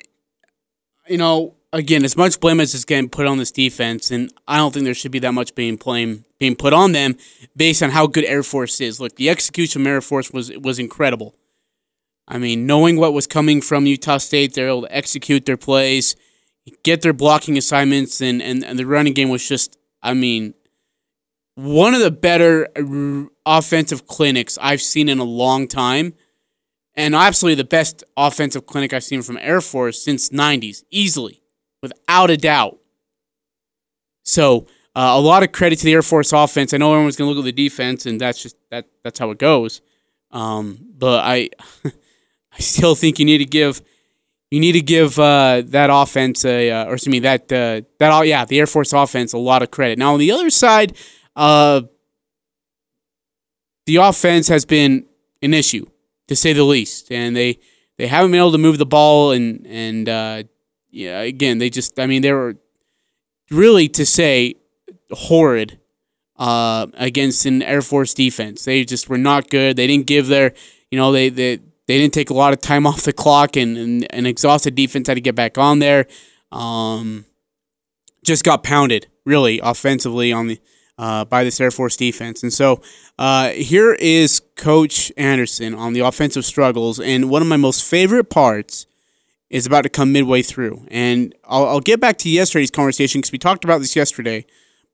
[1.06, 4.56] you know, again, as much blame as is getting put on this defense, and I
[4.56, 7.16] don't think there should be that much being blame being put on them
[7.56, 9.00] based on how good Air Force is.
[9.00, 11.34] Look, the execution of Air Force was was incredible.
[12.26, 16.16] I mean, knowing what was coming from Utah State, they're able to execute their plays,
[16.82, 20.54] get their blocking assignments, and and, and the running game was just, I mean,
[21.56, 22.68] one of the better
[23.44, 26.14] offensive clinics I've seen in a long time.
[26.96, 31.42] And absolutely the best offensive clinic I've seen from Air Force since 90s, easily
[31.84, 32.78] without a doubt.
[34.22, 34.66] So
[34.96, 36.72] uh, a lot of credit to the Air Force offense.
[36.72, 39.30] I know everyone's going to look at the defense, and that's just that that's how
[39.30, 39.82] it goes.
[40.30, 41.50] Um, but I
[41.84, 43.82] I still think you need to give
[44.50, 48.12] you need to give uh, that offense a uh, or excuse me that uh, that
[48.12, 49.98] all yeah the Air Force offense a lot of credit.
[49.98, 50.96] Now on the other side,
[51.36, 51.82] uh,
[53.84, 55.04] the offense has been
[55.42, 55.86] an issue
[56.28, 57.58] to say the least, and they
[57.98, 60.44] they haven't been able to move the ball and and uh,
[60.94, 62.56] yeah, again, they just, I mean, they were
[63.50, 64.54] really to say
[65.10, 65.78] horrid
[66.36, 68.64] uh, against an Air Force defense.
[68.64, 69.76] They just were not good.
[69.76, 70.54] They didn't give their,
[70.90, 73.76] you know, they they, they didn't take a lot of time off the clock, and,
[73.76, 76.06] and an exhausted defense had to get back on there.
[76.52, 77.24] Um,
[78.24, 80.60] just got pounded really offensively on the
[80.96, 82.44] uh, by this Air Force defense.
[82.44, 82.80] And so
[83.18, 87.00] uh, here is Coach Anderson on the offensive struggles.
[87.00, 88.86] And one of my most favorite parts
[89.54, 90.84] is about to come midway through.
[90.90, 94.44] And I'll, I'll get back to yesterday's conversation because we talked about this yesterday.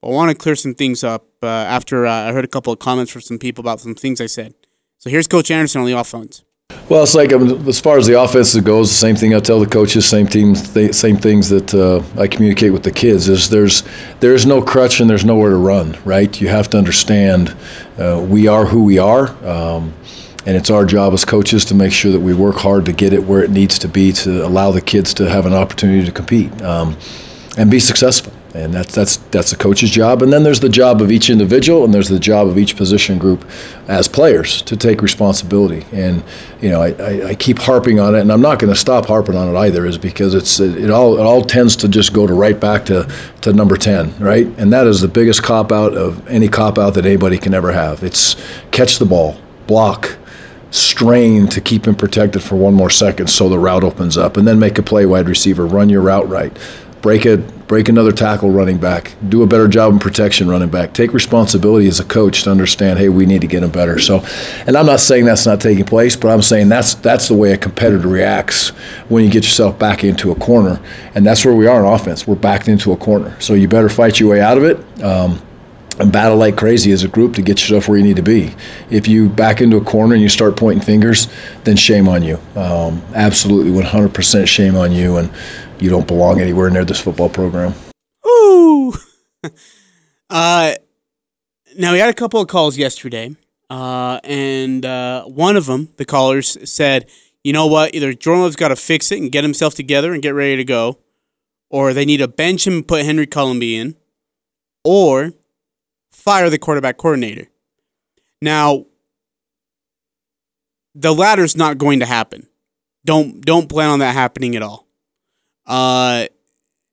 [0.04, 2.78] I want to clear some things up uh, after uh, I heard a couple of
[2.78, 4.52] comments from some people about some things I said.
[4.98, 6.44] So here's Coach Anderson on the offense.
[6.90, 9.60] Well, it's like um, as far as the offense goes, the same thing I tell
[9.60, 13.30] the coaches, same teams, th- same things that uh, I communicate with the kids.
[13.30, 13.82] Is there's
[14.20, 16.38] there's no crutch and there's nowhere to run, right?
[16.38, 17.56] You have to understand
[17.98, 19.28] uh, we are who we are.
[19.44, 19.94] Um,
[20.50, 23.12] and it's our job as coaches to make sure that we work hard to get
[23.12, 26.10] it where it needs to be to allow the kids to have an opportunity to
[26.10, 26.96] compete um,
[27.56, 28.32] and be successful.
[28.52, 30.22] And that's that's that's the coach's job.
[30.22, 33.16] And then there's the job of each individual, and there's the job of each position
[33.16, 33.48] group
[33.86, 35.86] as players to take responsibility.
[35.92, 36.20] And
[36.60, 39.06] you know, I, I, I keep harping on it, and I'm not going to stop
[39.06, 42.12] harping on it either, is because it's it, it all it all tends to just
[42.12, 43.08] go to right back to
[43.42, 44.48] to number ten, right?
[44.58, 47.70] And that is the biggest cop out of any cop out that anybody can ever
[47.70, 48.02] have.
[48.02, 48.34] It's
[48.72, 49.36] catch the ball,
[49.68, 50.18] block,
[50.70, 54.36] strain to keep him protected for one more second so the route opens up.
[54.36, 55.66] And then make a play wide receiver.
[55.66, 56.56] Run your route right.
[57.02, 59.14] Break a break another tackle running back.
[59.28, 60.92] Do a better job in protection running back.
[60.92, 63.98] Take responsibility as a coach to understand hey we need to get him better.
[63.98, 64.22] So
[64.66, 67.52] and i'm not saying that's not taking place but i'm saying that's that's the way
[67.52, 68.68] a competitor reacts
[69.08, 70.78] when you get yourself back into a corner.
[71.14, 72.26] And that's where we are in offense.
[72.26, 73.34] We're backed into a corner.
[73.40, 75.02] So you better fight your way out of it.
[75.02, 75.40] Um,
[76.06, 78.54] battle like crazy as a group to get yourself where you need to be.
[78.90, 81.28] If you back into a corner and you start pointing fingers,
[81.64, 82.38] then shame on you.
[82.56, 85.30] Um, absolutely, 100% shame on you, and
[85.78, 87.74] you don't belong anywhere near this football program.
[88.26, 88.92] Ooh.
[90.30, 90.74] uh,
[91.76, 93.34] now we had a couple of calls yesterday,
[93.68, 97.08] uh, and uh, one of them, the callers said,
[97.44, 97.94] "You know what?
[97.94, 100.64] Either Jordan Love's got to fix it and get himself together and get ready to
[100.64, 100.98] go,
[101.68, 103.96] or they need to bench him and put Henry Colombi in,
[104.84, 105.32] or."
[106.20, 107.48] Fire the quarterback coordinator.
[108.42, 108.86] Now,
[110.94, 112.46] the latter's not going to happen.
[113.04, 114.86] Don't don't plan on that happening at all.
[115.66, 116.26] Uh,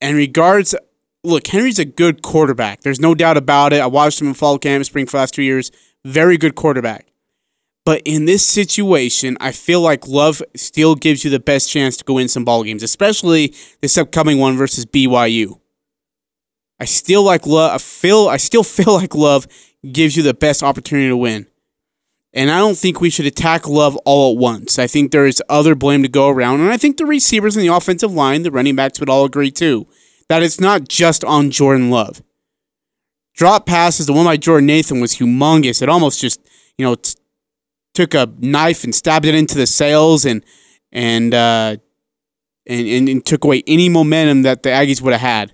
[0.01, 0.75] in regards,
[1.23, 2.81] look, Henry's a good quarterback.
[2.81, 3.81] There's no doubt about it.
[3.81, 5.71] I watched him in fall camp, spring for the last two years.
[6.05, 7.07] Very good quarterback.
[7.83, 12.03] But in this situation, I feel like Love still gives you the best chance to
[12.03, 15.59] go win some ball games, especially this upcoming one versus BYU.
[16.79, 17.73] I still like love.
[17.73, 18.27] I feel.
[18.27, 19.47] I still feel like love
[19.91, 21.47] gives you the best opportunity to win.
[22.33, 24.77] And I don't think we should attack Love all at once.
[24.77, 26.59] I think there is other blame to go around.
[26.59, 29.49] And I think the receivers and the offensive line, the running backs would all agree
[29.49, 29.87] too,
[30.29, 32.21] that it's not just on Jordan Love.
[33.33, 35.81] Drop passes, the one by Jordan Nathan was humongous.
[35.81, 36.39] It almost just,
[36.77, 37.15] you know, t-
[37.93, 40.43] took a knife and stabbed it into the sails and
[40.91, 41.77] and uh,
[42.67, 45.53] and, and, and took away any momentum that the Aggies would have had.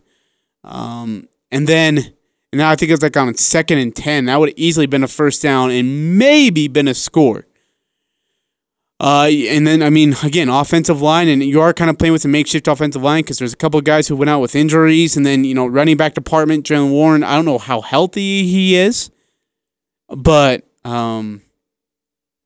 [0.64, 2.14] Um, and then
[2.54, 4.26] and now I think it's like on second and 10.
[4.26, 7.48] That would have easily been a first down and maybe been a score.
[9.00, 12.26] Uh, and then, I mean, again, offensive line, and you are kind of playing with
[12.26, 15.18] a makeshift offensive line because there's a couple of guys who went out with injuries.
[15.18, 18.76] And then, you know, running back department, Jaylen Warren, I don't know how healthy he
[18.76, 19.10] is.
[20.08, 21.42] But, um,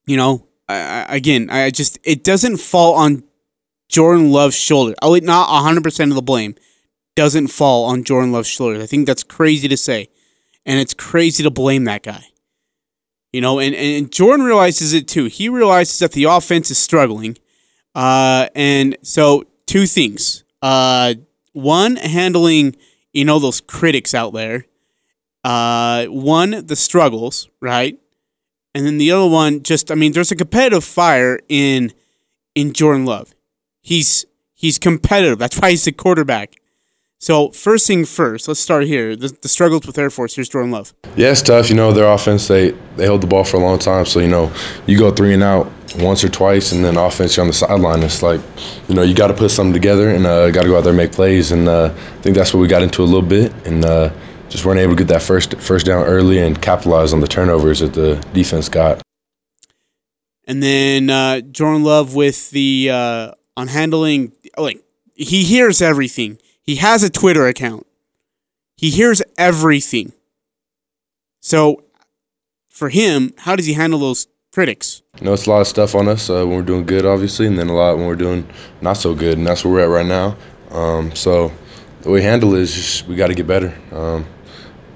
[0.05, 3.23] you know, I, I, again, I just, it doesn't fall on
[3.89, 4.95] Jordan Love's shoulder.
[5.01, 6.55] Oh, not 100% of the blame
[7.17, 8.81] doesn't fall on Jordan Love's shoulders.
[8.81, 10.09] I think that's crazy to say.
[10.67, 12.23] And it's crazy to blame that guy.
[13.33, 15.25] You know, and, and Jordan realizes it too.
[15.25, 17.35] He realizes that the offense is struggling.
[17.95, 20.43] Uh, and so, two things.
[20.61, 21.15] Uh,
[21.53, 22.75] one, handling,
[23.13, 24.65] you know, those critics out there.
[25.43, 27.99] Uh, one, the struggles, right?
[28.75, 31.93] And then the other one, just, I mean, there's a competitive fire in
[32.53, 33.33] in Jordan Love.
[33.81, 35.39] He's he's competitive.
[35.39, 36.57] That's why he's the quarterback.
[37.19, 39.15] So first thing first, let's start here.
[39.15, 40.35] The, the, struggles with Air Force.
[40.35, 40.93] Here's Jordan Love.
[41.15, 41.67] Yeah, it's tough.
[41.67, 44.05] You know, their offense they they hold the ball for a long time.
[44.05, 44.51] So you know,
[44.85, 48.03] you go three and out once or twice, and then offense you're on the sideline.
[48.03, 48.39] It's like,
[48.87, 50.91] you know, you got to put something together and uh, got to go out there
[50.91, 51.51] and make plays.
[51.51, 54.11] And uh, I think that's what we got into a little bit, and uh,
[54.49, 57.79] just weren't able to get that first first down early and capitalize on the turnovers
[57.79, 59.01] that the defense got.
[60.45, 64.83] And then uh, Jordan Love with the uh, on handling like
[65.15, 66.37] he hears everything
[66.67, 67.87] he has a Twitter account.
[68.75, 70.11] He hears everything.
[71.39, 71.83] So,
[72.69, 75.01] for him, how does he handle those critics?
[75.19, 77.47] You know, it's a lot of stuff on us uh, when we're doing good, obviously,
[77.47, 78.47] and then a lot when we're doing
[78.81, 80.35] not so good, and that's where we're at right now.
[80.69, 81.51] Um, so,
[82.01, 83.73] the way we handle it is just we got to get better.
[83.91, 84.25] Um,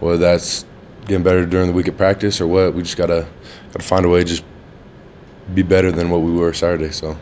[0.02, 0.66] whether that's
[1.06, 3.28] getting better during the week of practice or what, we just gotta
[3.72, 4.44] gotta find a way to just
[5.54, 6.92] be better than what we were Saturday.
[6.92, 7.18] So.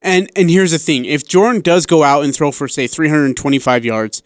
[0.00, 3.84] And and here's the thing: if Jordan does go out and throw for say 325
[3.84, 4.22] yards,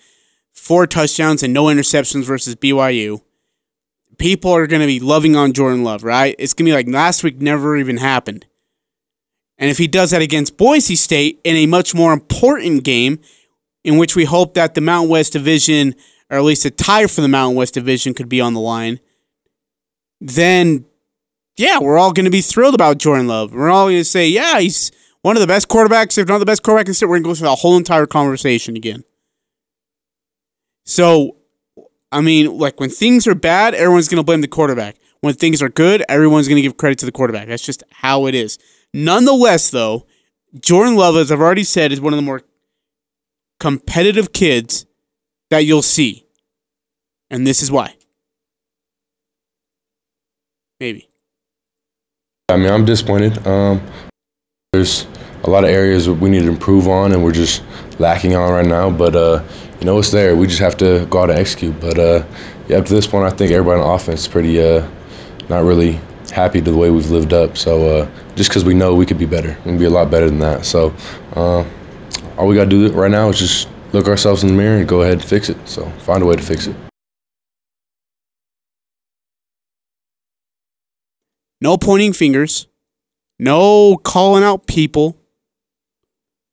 [0.52, 3.22] four touchdowns, and no interceptions versus BYU,
[4.18, 6.34] people are going to be loving on Jordan Love, right?
[6.38, 8.46] It's going to be like last week never even happened.
[9.58, 13.20] And if he does that against Boise State in a much more important game,
[13.84, 15.94] in which we hope that the Mountain West Division,
[16.30, 19.00] or at least a tie for the Mountain West Division, could be on the line,
[20.20, 20.84] then
[21.56, 23.52] yeah, we're all going to be thrilled about Jordan Love.
[23.52, 24.90] We're all going to say, yeah, he's
[25.22, 27.06] one of the best quarterbacks, if not the best quarterback in state.
[27.06, 29.04] We're going to go through the whole entire conversation again.
[30.84, 31.36] So,
[32.10, 34.96] I mean, like when things are bad, everyone's going to blame the quarterback.
[35.20, 37.46] When things are good, everyone's going to give credit to the quarterback.
[37.46, 38.58] That's just how it is.
[38.92, 40.06] Nonetheless, though,
[40.60, 42.42] Jordan Love, as I've already said, is one of the more
[43.60, 44.86] competitive kids
[45.50, 46.26] that you'll see.
[47.30, 47.94] And this is why.
[50.80, 51.08] Maybe.
[52.48, 53.46] I mean, I'm disappointed.
[53.46, 53.80] Um,
[54.72, 55.06] there's
[55.44, 57.62] a lot of areas we need to improve on, and we're just
[57.98, 58.88] lacking on right now.
[58.88, 59.44] But uh,
[59.78, 60.34] you know, it's there.
[60.34, 61.78] We just have to go out and execute.
[61.78, 62.24] But uh,
[62.68, 64.88] yeah, up to this point, I think everybody on offense is pretty uh,
[65.50, 66.00] not really
[66.32, 67.58] happy to the way we've lived up.
[67.58, 70.10] So uh, just because we know we could be better, we can be a lot
[70.10, 70.64] better than that.
[70.64, 70.94] So
[71.36, 71.66] uh,
[72.38, 74.88] all we got to do right now is just look ourselves in the mirror and
[74.88, 75.58] go ahead and fix it.
[75.68, 76.74] So find a way to fix it.
[81.60, 82.68] No pointing fingers.
[83.42, 85.18] No calling out people.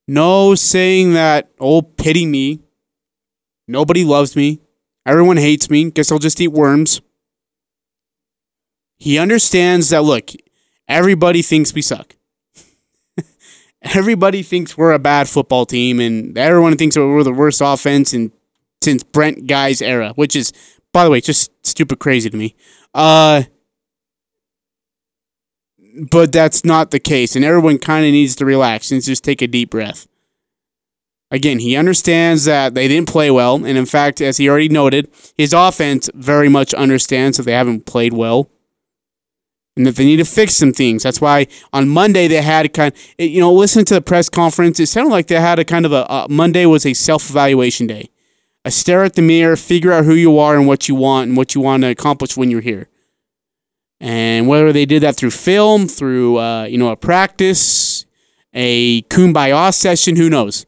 [0.08, 2.62] No saying that, oh, pity me.
[3.68, 4.60] Nobody loves me.
[5.06, 5.92] Everyone hates me.
[5.92, 7.00] Guess I'll just eat worms.
[8.98, 10.32] He understands that, look,
[10.88, 12.16] everybody thinks we suck.
[13.84, 18.32] everybody thinks we're a bad football team, and everyone thinks we're the worst offense in,
[18.82, 20.52] since Brent Guy's era, which is,
[20.92, 22.56] by the way, just stupid crazy to me.
[22.96, 23.44] Uh,
[26.12, 27.36] but that's not the case.
[27.36, 30.08] And everyone kind of needs to relax and just take a deep breath.
[31.32, 33.56] Again, he understands that they didn't play well.
[33.56, 37.86] And in fact, as he already noted, his offense very much understands that they haven't
[37.86, 38.50] played well
[39.80, 41.04] and that they need to fix some things.
[41.04, 44.28] That's why on Monday they had a kind eh, you know, listening to the press
[44.28, 47.30] conference, it sounded like they had a kind of a, a Monday was a self
[47.30, 48.10] evaluation day.
[48.66, 51.38] A stare at the mirror, figure out who you are and what you want and
[51.38, 52.90] what you want to accomplish when you're here.
[54.02, 58.06] And whether they did that through film, through uh, you know a practice,
[58.54, 60.66] a kumbaya session, who knows?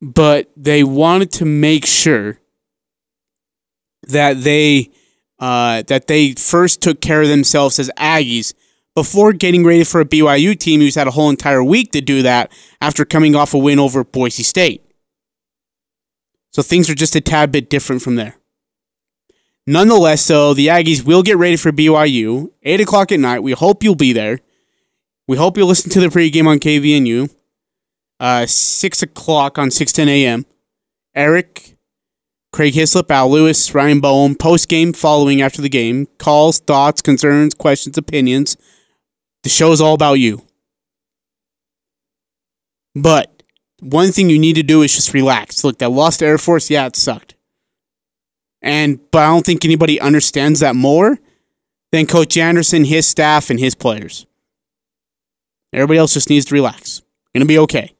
[0.00, 2.38] But they wanted to make sure
[4.08, 4.90] that they
[5.38, 8.54] uh, that they first took care of themselves as Aggies
[8.94, 12.22] before getting ready for a BYU team who's had a whole entire week to do
[12.22, 12.50] that
[12.80, 14.82] after coming off a win over Boise State.
[16.50, 18.36] So things are just a tad bit different from there.
[19.66, 23.42] Nonetheless, though, the Aggies will get ready for BYU, 8 o'clock at night.
[23.42, 24.40] We hope you'll be there.
[25.26, 27.34] We hope you'll listen to the pregame on KVNU,
[28.20, 30.46] uh, 6 o'clock on 610 a.m.
[31.16, 31.76] Eric,
[32.52, 37.54] Craig Hislop, Al Lewis, Ryan Boehm, post game following after the game, calls, thoughts, concerns,
[37.54, 38.56] questions, opinions.
[39.42, 40.42] The show is all about you.
[42.94, 43.42] But
[43.80, 45.64] one thing you need to do is just relax.
[45.64, 47.35] Look, that lost Air Force, yeah, it sucked.
[48.66, 51.18] And but I don't think anybody understands that more
[51.92, 54.26] than Coach Anderson, his staff, and his players.
[55.72, 57.00] Everybody else just needs to relax.
[57.32, 57.92] Gonna be okay.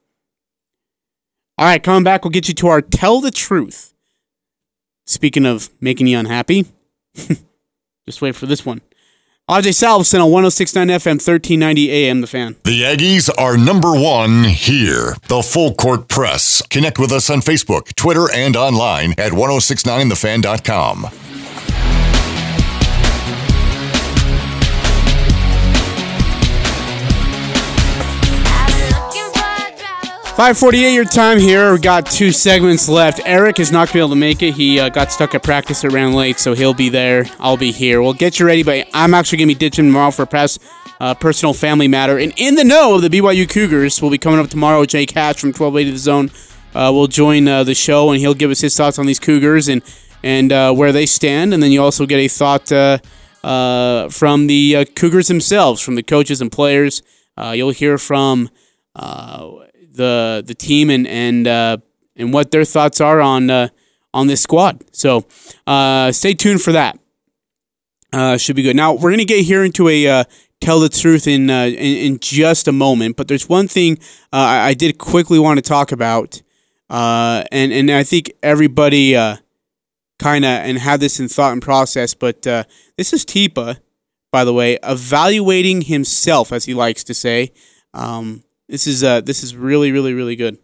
[1.57, 3.93] All right, coming back, we'll get you to our tell the truth.
[5.05, 6.65] Speaking of making you unhappy,
[8.05, 8.81] just wait for this one.
[9.49, 12.57] Ajay Salvesen on 1069 FM, 1390 AM, The Fan.
[12.65, 15.15] The Aggies are number one here.
[15.29, 16.61] The Full Court Press.
[16.63, 21.07] Connect with us on Facebook, Twitter, and online at 1069thefan.com.
[30.37, 31.73] 548 your time here.
[31.73, 33.19] We got two segments left.
[33.25, 34.53] Eric is not to be able to make it.
[34.53, 37.25] He uh, got stuck at practice ran late, so he'll be there.
[37.39, 38.03] I'll be here.
[38.03, 40.59] We'll get you ready, but I'm actually to be ditching tomorrow for a press,
[40.99, 42.19] uh, personal family matter.
[42.19, 44.85] And in the know of the BYU Cougars will be coming up tomorrow.
[44.85, 46.29] Jake Hatch from 1280 The Zone
[46.75, 49.67] uh, will join uh, the show, and he'll give us his thoughts on these Cougars
[49.67, 49.81] and,
[50.21, 51.51] and uh, where they stand.
[51.51, 56.41] And then you also get a thought uh, from the Cougars themselves, from the coaches
[56.41, 57.01] and players.
[57.39, 58.51] you'll hear from
[59.97, 61.77] the the team and and uh,
[62.15, 63.69] and what their thoughts are on uh,
[64.13, 64.83] on this squad.
[64.93, 65.25] So
[65.65, 66.97] uh, stay tuned for that.
[68.13, 68.75] Uh, should be good.
[68.75, 70.23] Now we're gonna get here into a uh,
[70.61, 73.99] tell the truth in, in, in just a moment, but there's one thing
[74.31, 76.41] I, I, did quickly want to talk about,
[76.89, 82.13] and and I think everybody kind of and have this in thought and process.
[82.13, 83.79] But this is Tipa,
[84.31, 87.51] by the way, evaluating himself, as he likes to say.
[87.93, 90.57] Um, this is uh, this is really, really, really good.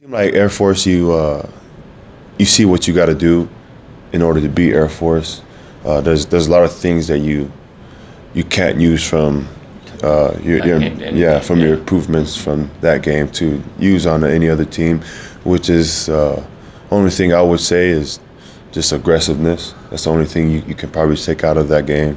[0.00, 1.48] Like Air Force, you uh,
[2.38, 3.48] you see what you got to do
[4.12, 5.42] in order to be Air Force.
[5.84, 7.50] Uh, there's there's a lot of things that you
[8.34, 9.48] you can't use from
[10.02, 14.64] uh, your, your yeah from your improvements from that game to use on any other
[14.64, 15.00] team,
[15.44, 16.44] which is uh,
[16.90, 18.20] only thing I would say is
[18.72, 19.74] just aggressiveness.
[19.90, 22.16] That's the only thing you, you can probably take out of that game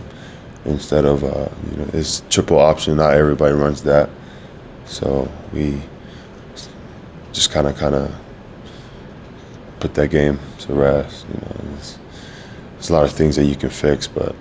[0.65, 2.97] instead of uh, you know it's triple option.
[2.97, 4.09] Not everybody runs that.
[4.85, 5.81] So we
[7.33, 8.15] just kind of, kind of
[9.79, 11.25] put that game to rest.
[11.27, 11.99] You know, there's,
[12.73, 14.35] there's a lot of things that you can fix, but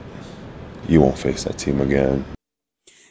[0.89, 2.25] you won't face that team again.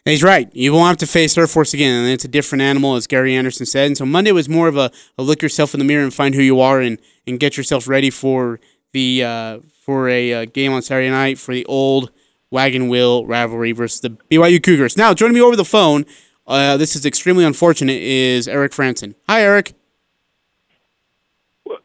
[0.05, 0.53] He's right.
[0.53, 3.33] You won't have to face Air Force again, and it's a different animal, as Gary
[3.35, 3.87] Anderson said.
[3.87, 6.35] And so Monday was more of a, a look yourself in the mirror and find
[6.35, 8.59] who you are, and, and get yourself ready for
[8.91, 12.11] the uh, for a uh, game on Saturday night for the old
[12.51, 14.97] wagon wheel rivalry versus the BYU Cougars.
[14.97, 16.05] Now, joining me over the phone
[16.47, 19.15] uh, this is extremely unfortunate, is Eric Frandsen.
[19.27, 19.73] Hi, Eric.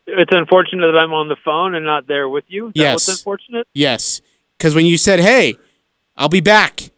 [0.07, 2.69] It's unfortunate that I'm on the phone and not there with you.
[2.69, 3.09] Is yes.
[3.09, 3.69] unfortunate?
[3.75, 4.21] Yes.
[4.57, 5.57] Because when you said, hey,
[6.17, 6.91] I'll be back,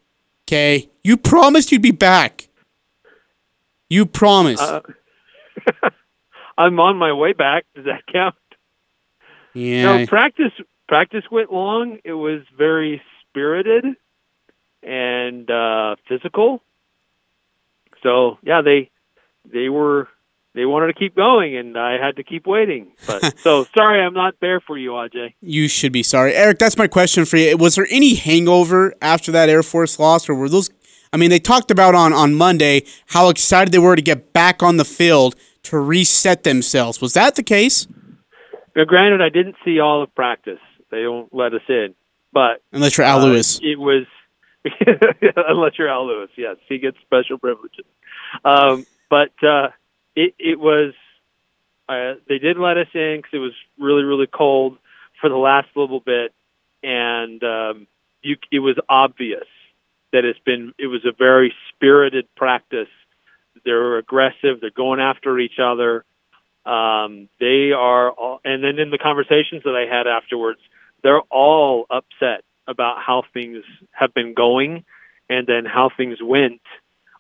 [0.45, 2.49] okay, you promised you'd be back.
[3.91, 4.63] You promised.
[4.63, 4.81] Uh,
[6.59, 7.67] I'm on my way back.
[7.75, 8.37] Does that count?
[9.53, 9.99] Yeah.
[9.99, 10.53] No, practice
[10.89, 11.99] practice went long.
[12.05, 13.85] It was very spirited
[14.83, 16.63] and uh, physical.
[18.03, 18.91] So yeah, they
[19.51, 20.09] they were
[20.55, 22.93] they wanted to keep going, and I had to keep waiting.
[23.07, 25.35] But so sorry, I'm not there for you, Aj.
[25.41, 26.59] You should be sorry, Eric.
[26.59, 27.57] That's my question for you.
[27.57, 30.71] Was there any hangover after that Air Force loss, or were those?
[31.13, 34.63] I mean, they talked about on on Monday how excited they were to get back
[34.63, 37.01] on the field to reset themselves.
[37.01, 37.87] Was that the case?
[38.75, 40.61] Now, granted, I didn't see all of practice.
[40.91, 41.95] They don't let us in,
[42.33, 44.07] but unless you're Al uh, Lewis, it was
[45.37, 46.31] unless you're Al Lewis.
[46.37, 47.85] Yes, he gets special privileges.
[48.45, 49.69] Um, but uh,
[50.15, 50.93] it, it was
[51.89, 54.79] uh, they did let us in because it was really really cold
[55.21, 56.33] for the last little bit,
[56.83, 57.87] and um,
[58.23, 59.47] you, it was obvious
[60.13, 62.89] that it's been it was a very spirited practice.
[63.65, 64.61] They're aggressive.
[64.61, 66.05] They're going after each other.
[66.65, 70.61] Um, they are, all, and then in the conversations that I had afterwards,
[71.03, 74.85] they're all upset about how things have been going
[75.29, 76.61] and then how things went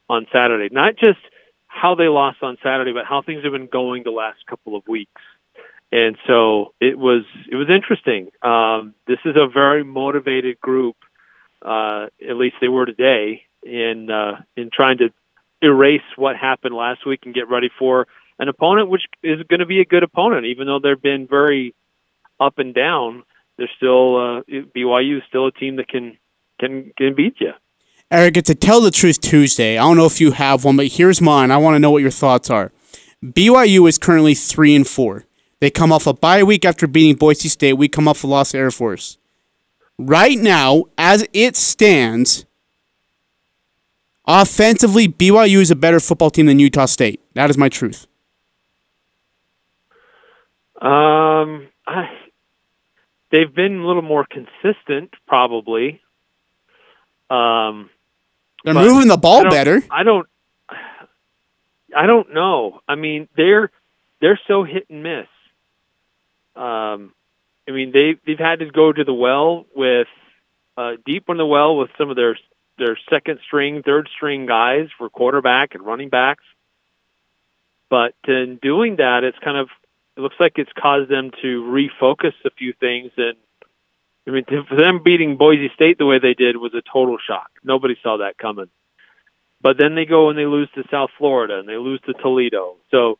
[0.09, 0.73] on Saturday.
[0.73, 1.21] Not just
[1.69, 4.87] how they lost on Saturday, but how things have been going the last couple of
[4.89, 5.23] weeks.
[5.93, 8.31] and so it was it was interesting.
[8.43, 10.97] Um, this is a very motivated group,
[11.63, 15.11] uh, at least they were today, in uh, in trying to
[15.63, 18.07] erase what happened last week and get ready for
[18.39, 21.75] an opponent which is going to be a good opponent, even though they've been very
[22.39, 23.23] up and down.
[23.61, 24.43] They're still uh,
[24.75, 26.17] BYU is still a team that can
[26.59, 27.53] can can beat you.
[28.11, 29.77] Eric, it's a tell the truth Tuesday.
[29.77, 31.51] I don't know if you have one, but here's mine.
[31.51, 32.73] I want to know what your thoughts are.
[33.23, 35.27] BYU is currently three and four.
[35.61, 37.75] They come off a bye week after beating Boise State.
[37.75, 39.19] We come off a loss to Air Force.
[39.99, 42.47] Right now, as it stands,
[44.27, 47.21] offensively, BYU is a better football team than Utah State.
[47.35, 48.07] That is my truth.
[50.81, 52.09] Um, I,
[53.31, 56.01] they've been a little more consistent, probably.
[57.29, 57.91] Um,
[58.65, 59.83] they're moving the ball I better.
[59.91, 60.27] I don't.
[61.97, 62.81] I don't know.
[62.87, 63.71] I mean, they're
[64.21, 65.27] they're so hit and miss.
[66.55, 67.13] Um,
[67.69, 70.09] I mean, they they've had to go to the well with
[70.77, 72.37] uh, deep in the well with some of their
[72.79, 76.45] their second string, third string guys for quarterback and running backs.
[77.89, 79.69] But in doing that, it's kind of
[80.21, 83.11] it looks like it's caused them to refocus a few things.
[83.17, 83.37] And
[84.29, 87.51] I mean, for them beating Boise State the way they did was a total shock.
[87.65, 88.69] Nobody saw that coming.
[89.63, 92.77] But then they go and they lose to South Florida and they lose to Toledo.
[92.91, 93.19] So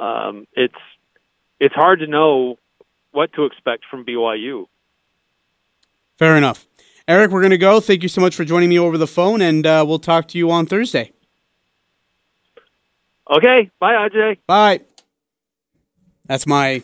[0.00, 0.74] um, it's
[1.60, 2.58] it's hard to know
[3.10, 4.66] what to expect from BYU.
[6.18, 6.66] Fair enough.
[7.06, 7.78] Eric, we're going to go.
[7.78, 10.38] Thank you so much for joining me over the phone, and uh, we'll talk to
[10.38, 11.12] you on Thursday.
[13.30, 13.70] Okay.
[13.78, 14.38] Bye, Ajay.
[14.46, 14.80] Bye.
[16.26, 16.82] That's my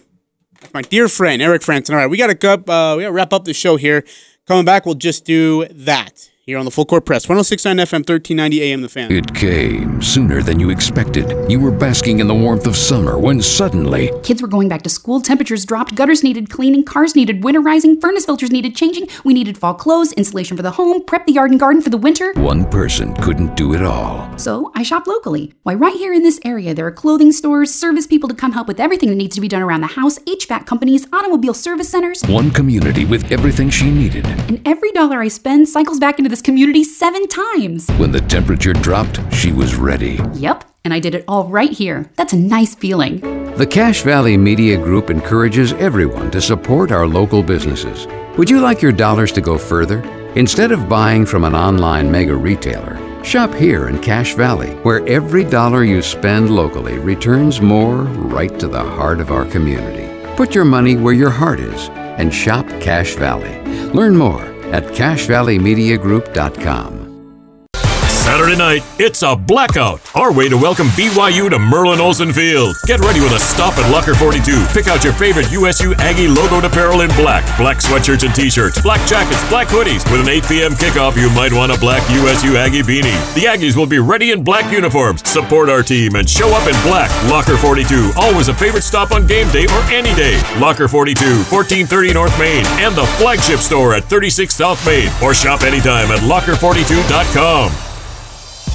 [0.61, 1.91] that's my dear friend Eric Frandsen.
[1.91, 2.55] All right, we got to go.
[2.55, 4.05] Uh, we got to wrap up the show here.
[4.47, 8.63] Coming back, we'll just do that here on the Full Court Press, 1069 FM, 1390
[8.63, 9.13] AM The Fan.
[9.13, 11.31] It came sooner than you expected.
[11.51, 14.11] You were basking in the warmth of summer when suddenly.
[14.23, 18.25] Kids were going back to school, temperatures dropped, gutters needed cleaning, cars needed winterizing, furnace
[18.25, 21.61] filters needed changing, we needed fall clothes, insulation for the home, prep the yard and
[21.61, 22.33] garden for the winter.
[22.37, 24.39] One person couldn't do it all.
[24.39, 25.53] So I shop locally.
[25.65, 28.69] Why, right here in this area, there are clothing stores, service people to come help
[28.69, 32.23] with everything that needs to be done around the house, HVAC companies, automobile service centers.
[32.23, 34.25] One community with everything she needed.
[34.49, 37.91] And every dollar I spend cycles back into this community seven times.
[37.99, 40.21] When the temperature dropped, she was ready.
[40.35, 42.09] Yep, and I did it all right here.
[42.15, 43.19] That's a nice feeling.
[43.57, 48.07] The Cache Valley Media Group encourages everyone to support our local businesses.
[48.37, 50.01] Would you like your dollars to go further?
[50.37, 55.43] Instead of buying from an online mega retailer, shop here in Cache Valley, where every
[55.43, 58.05] dollar you spend locally returns more
[58.37, 60.07] right to the heart of our community.
[60.37, 63.61] Put your money where your heart is and shop Cache Valley.
[63.93, 67.08] Learn more at CacheValleyMediaGroup.com.
[68.29, 70.03] Saturday night, it's a blackout.
[70.15, 72.77] Our way to welcome BYU to Merlin Olsen Field.
[72.85, 74.67] Get ready with a stop at Locker 42.
[74.75, 79.01] Pick out your favorite USU Aggie logoed apparel in black, black sweatshirts and t-shirts, black
[79.09, 80.05] jackets, black hoodies.
[80.13, 80.73] With an 8 p.m.
[80.73, 83.17] kickoff, you might want a black USU Aggie beanie.
[83.33, 85.27] The Aggies will be ready in black uniforms.
[85.27, 87.09] Support our team and show up in black.
[87.31, 90.37] Locker 42, always a favorite stop on game day or any day.
[90.61, 95.09] Locker 42, 1430 North Main, and the flagship store at 36 South Main.
[95.23, 97.89] Or shop anytime at locker42.com.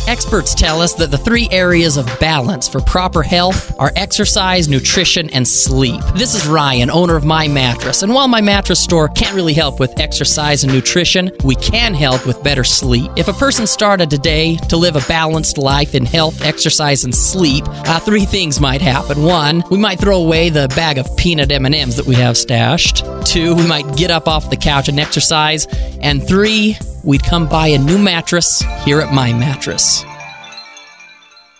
[0.08, 5.30] Experts tell us that the three areas of balance for proper health are exercise, nutrition,
[5.30, 6.02] and sleep.
[6.14, 9.80] This is Ryan, owner of My Mattress, and while My Mattress Store can't really help
[9.80, 13.12] with exercise and nutrition, we can help with better sleep.
[13.16, 17.64] If a person started today to live a balanced life in health, exercise, and sleep,
[17.68, 19.24] uh, three things might happen.
[19.24, 23.06] One, we might throw away the bag of peanut M&Ms that we have stashed.
[23.26, 25.66] Two, we might get up off the couch and exercise.
[26.02, 29.93] And three, we'd come buy a new mattress here at My Mattress.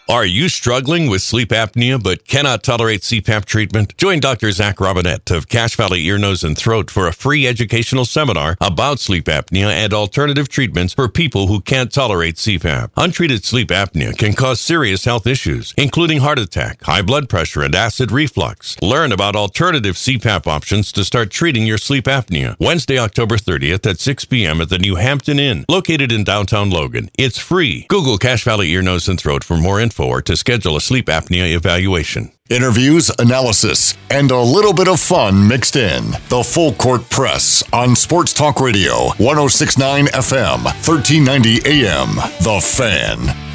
[0.10, 3.96] Are you struggling with sleep apnea but cannot tolerate CPAP treatment?
[3.98, 4.52] Join Dr.
[4.52, 9.00] Zach Robinette of Cache Valley Ear, Nose, and Throat for a free educational seminar about
[9.00, 12.92] sleep apnea and alternative treatments for people who can't tolerate CPAP.
[12.98, 17.74] Untreated sleep apnea can cause serious health issues, including heart attack, high blood pressure, and
[17.74, 18.76] acid reflux.
[18.82, 22.58] Learn about alternative CPAP options to start treating your sleep apnea.
[22.60, 24.60] Wednesday, October 30th at 6 p.m.
[24.60, 27.10] at the New Hampton Inn, located in downtown Logan.
[27.18, 27.86] It's free.
[27.88, 31.08] Google Cache Valley Ear, Nose, and Throat for more info or to schedule a sleep
[31.08, 32.32] apnea evaluation.
[32.50, 36.12] Interviews, analysis, and a little bit of fun mixed in.
[36.30, 42.16] The Full Court Press on Sports Talk Radio, 1069 FM, 1390 AM.
[42.44, 43.54] The Fan.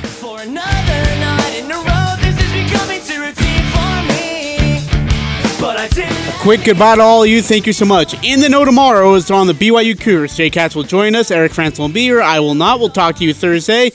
[5.79, 7.43] A quick goodbye to all of you.
[7.43, 8.15] Thank you so much.
[8.25, 10.37] In the know tomorrow is on the BYU Cougars.
[10.37, 11.31] Jake Hatch will join us.
[11.31, 12.23] Eric Frandsen will be here.
[12.23, 12.79] I will not.
[12.79, 13.91] We'll talk to you Thursday.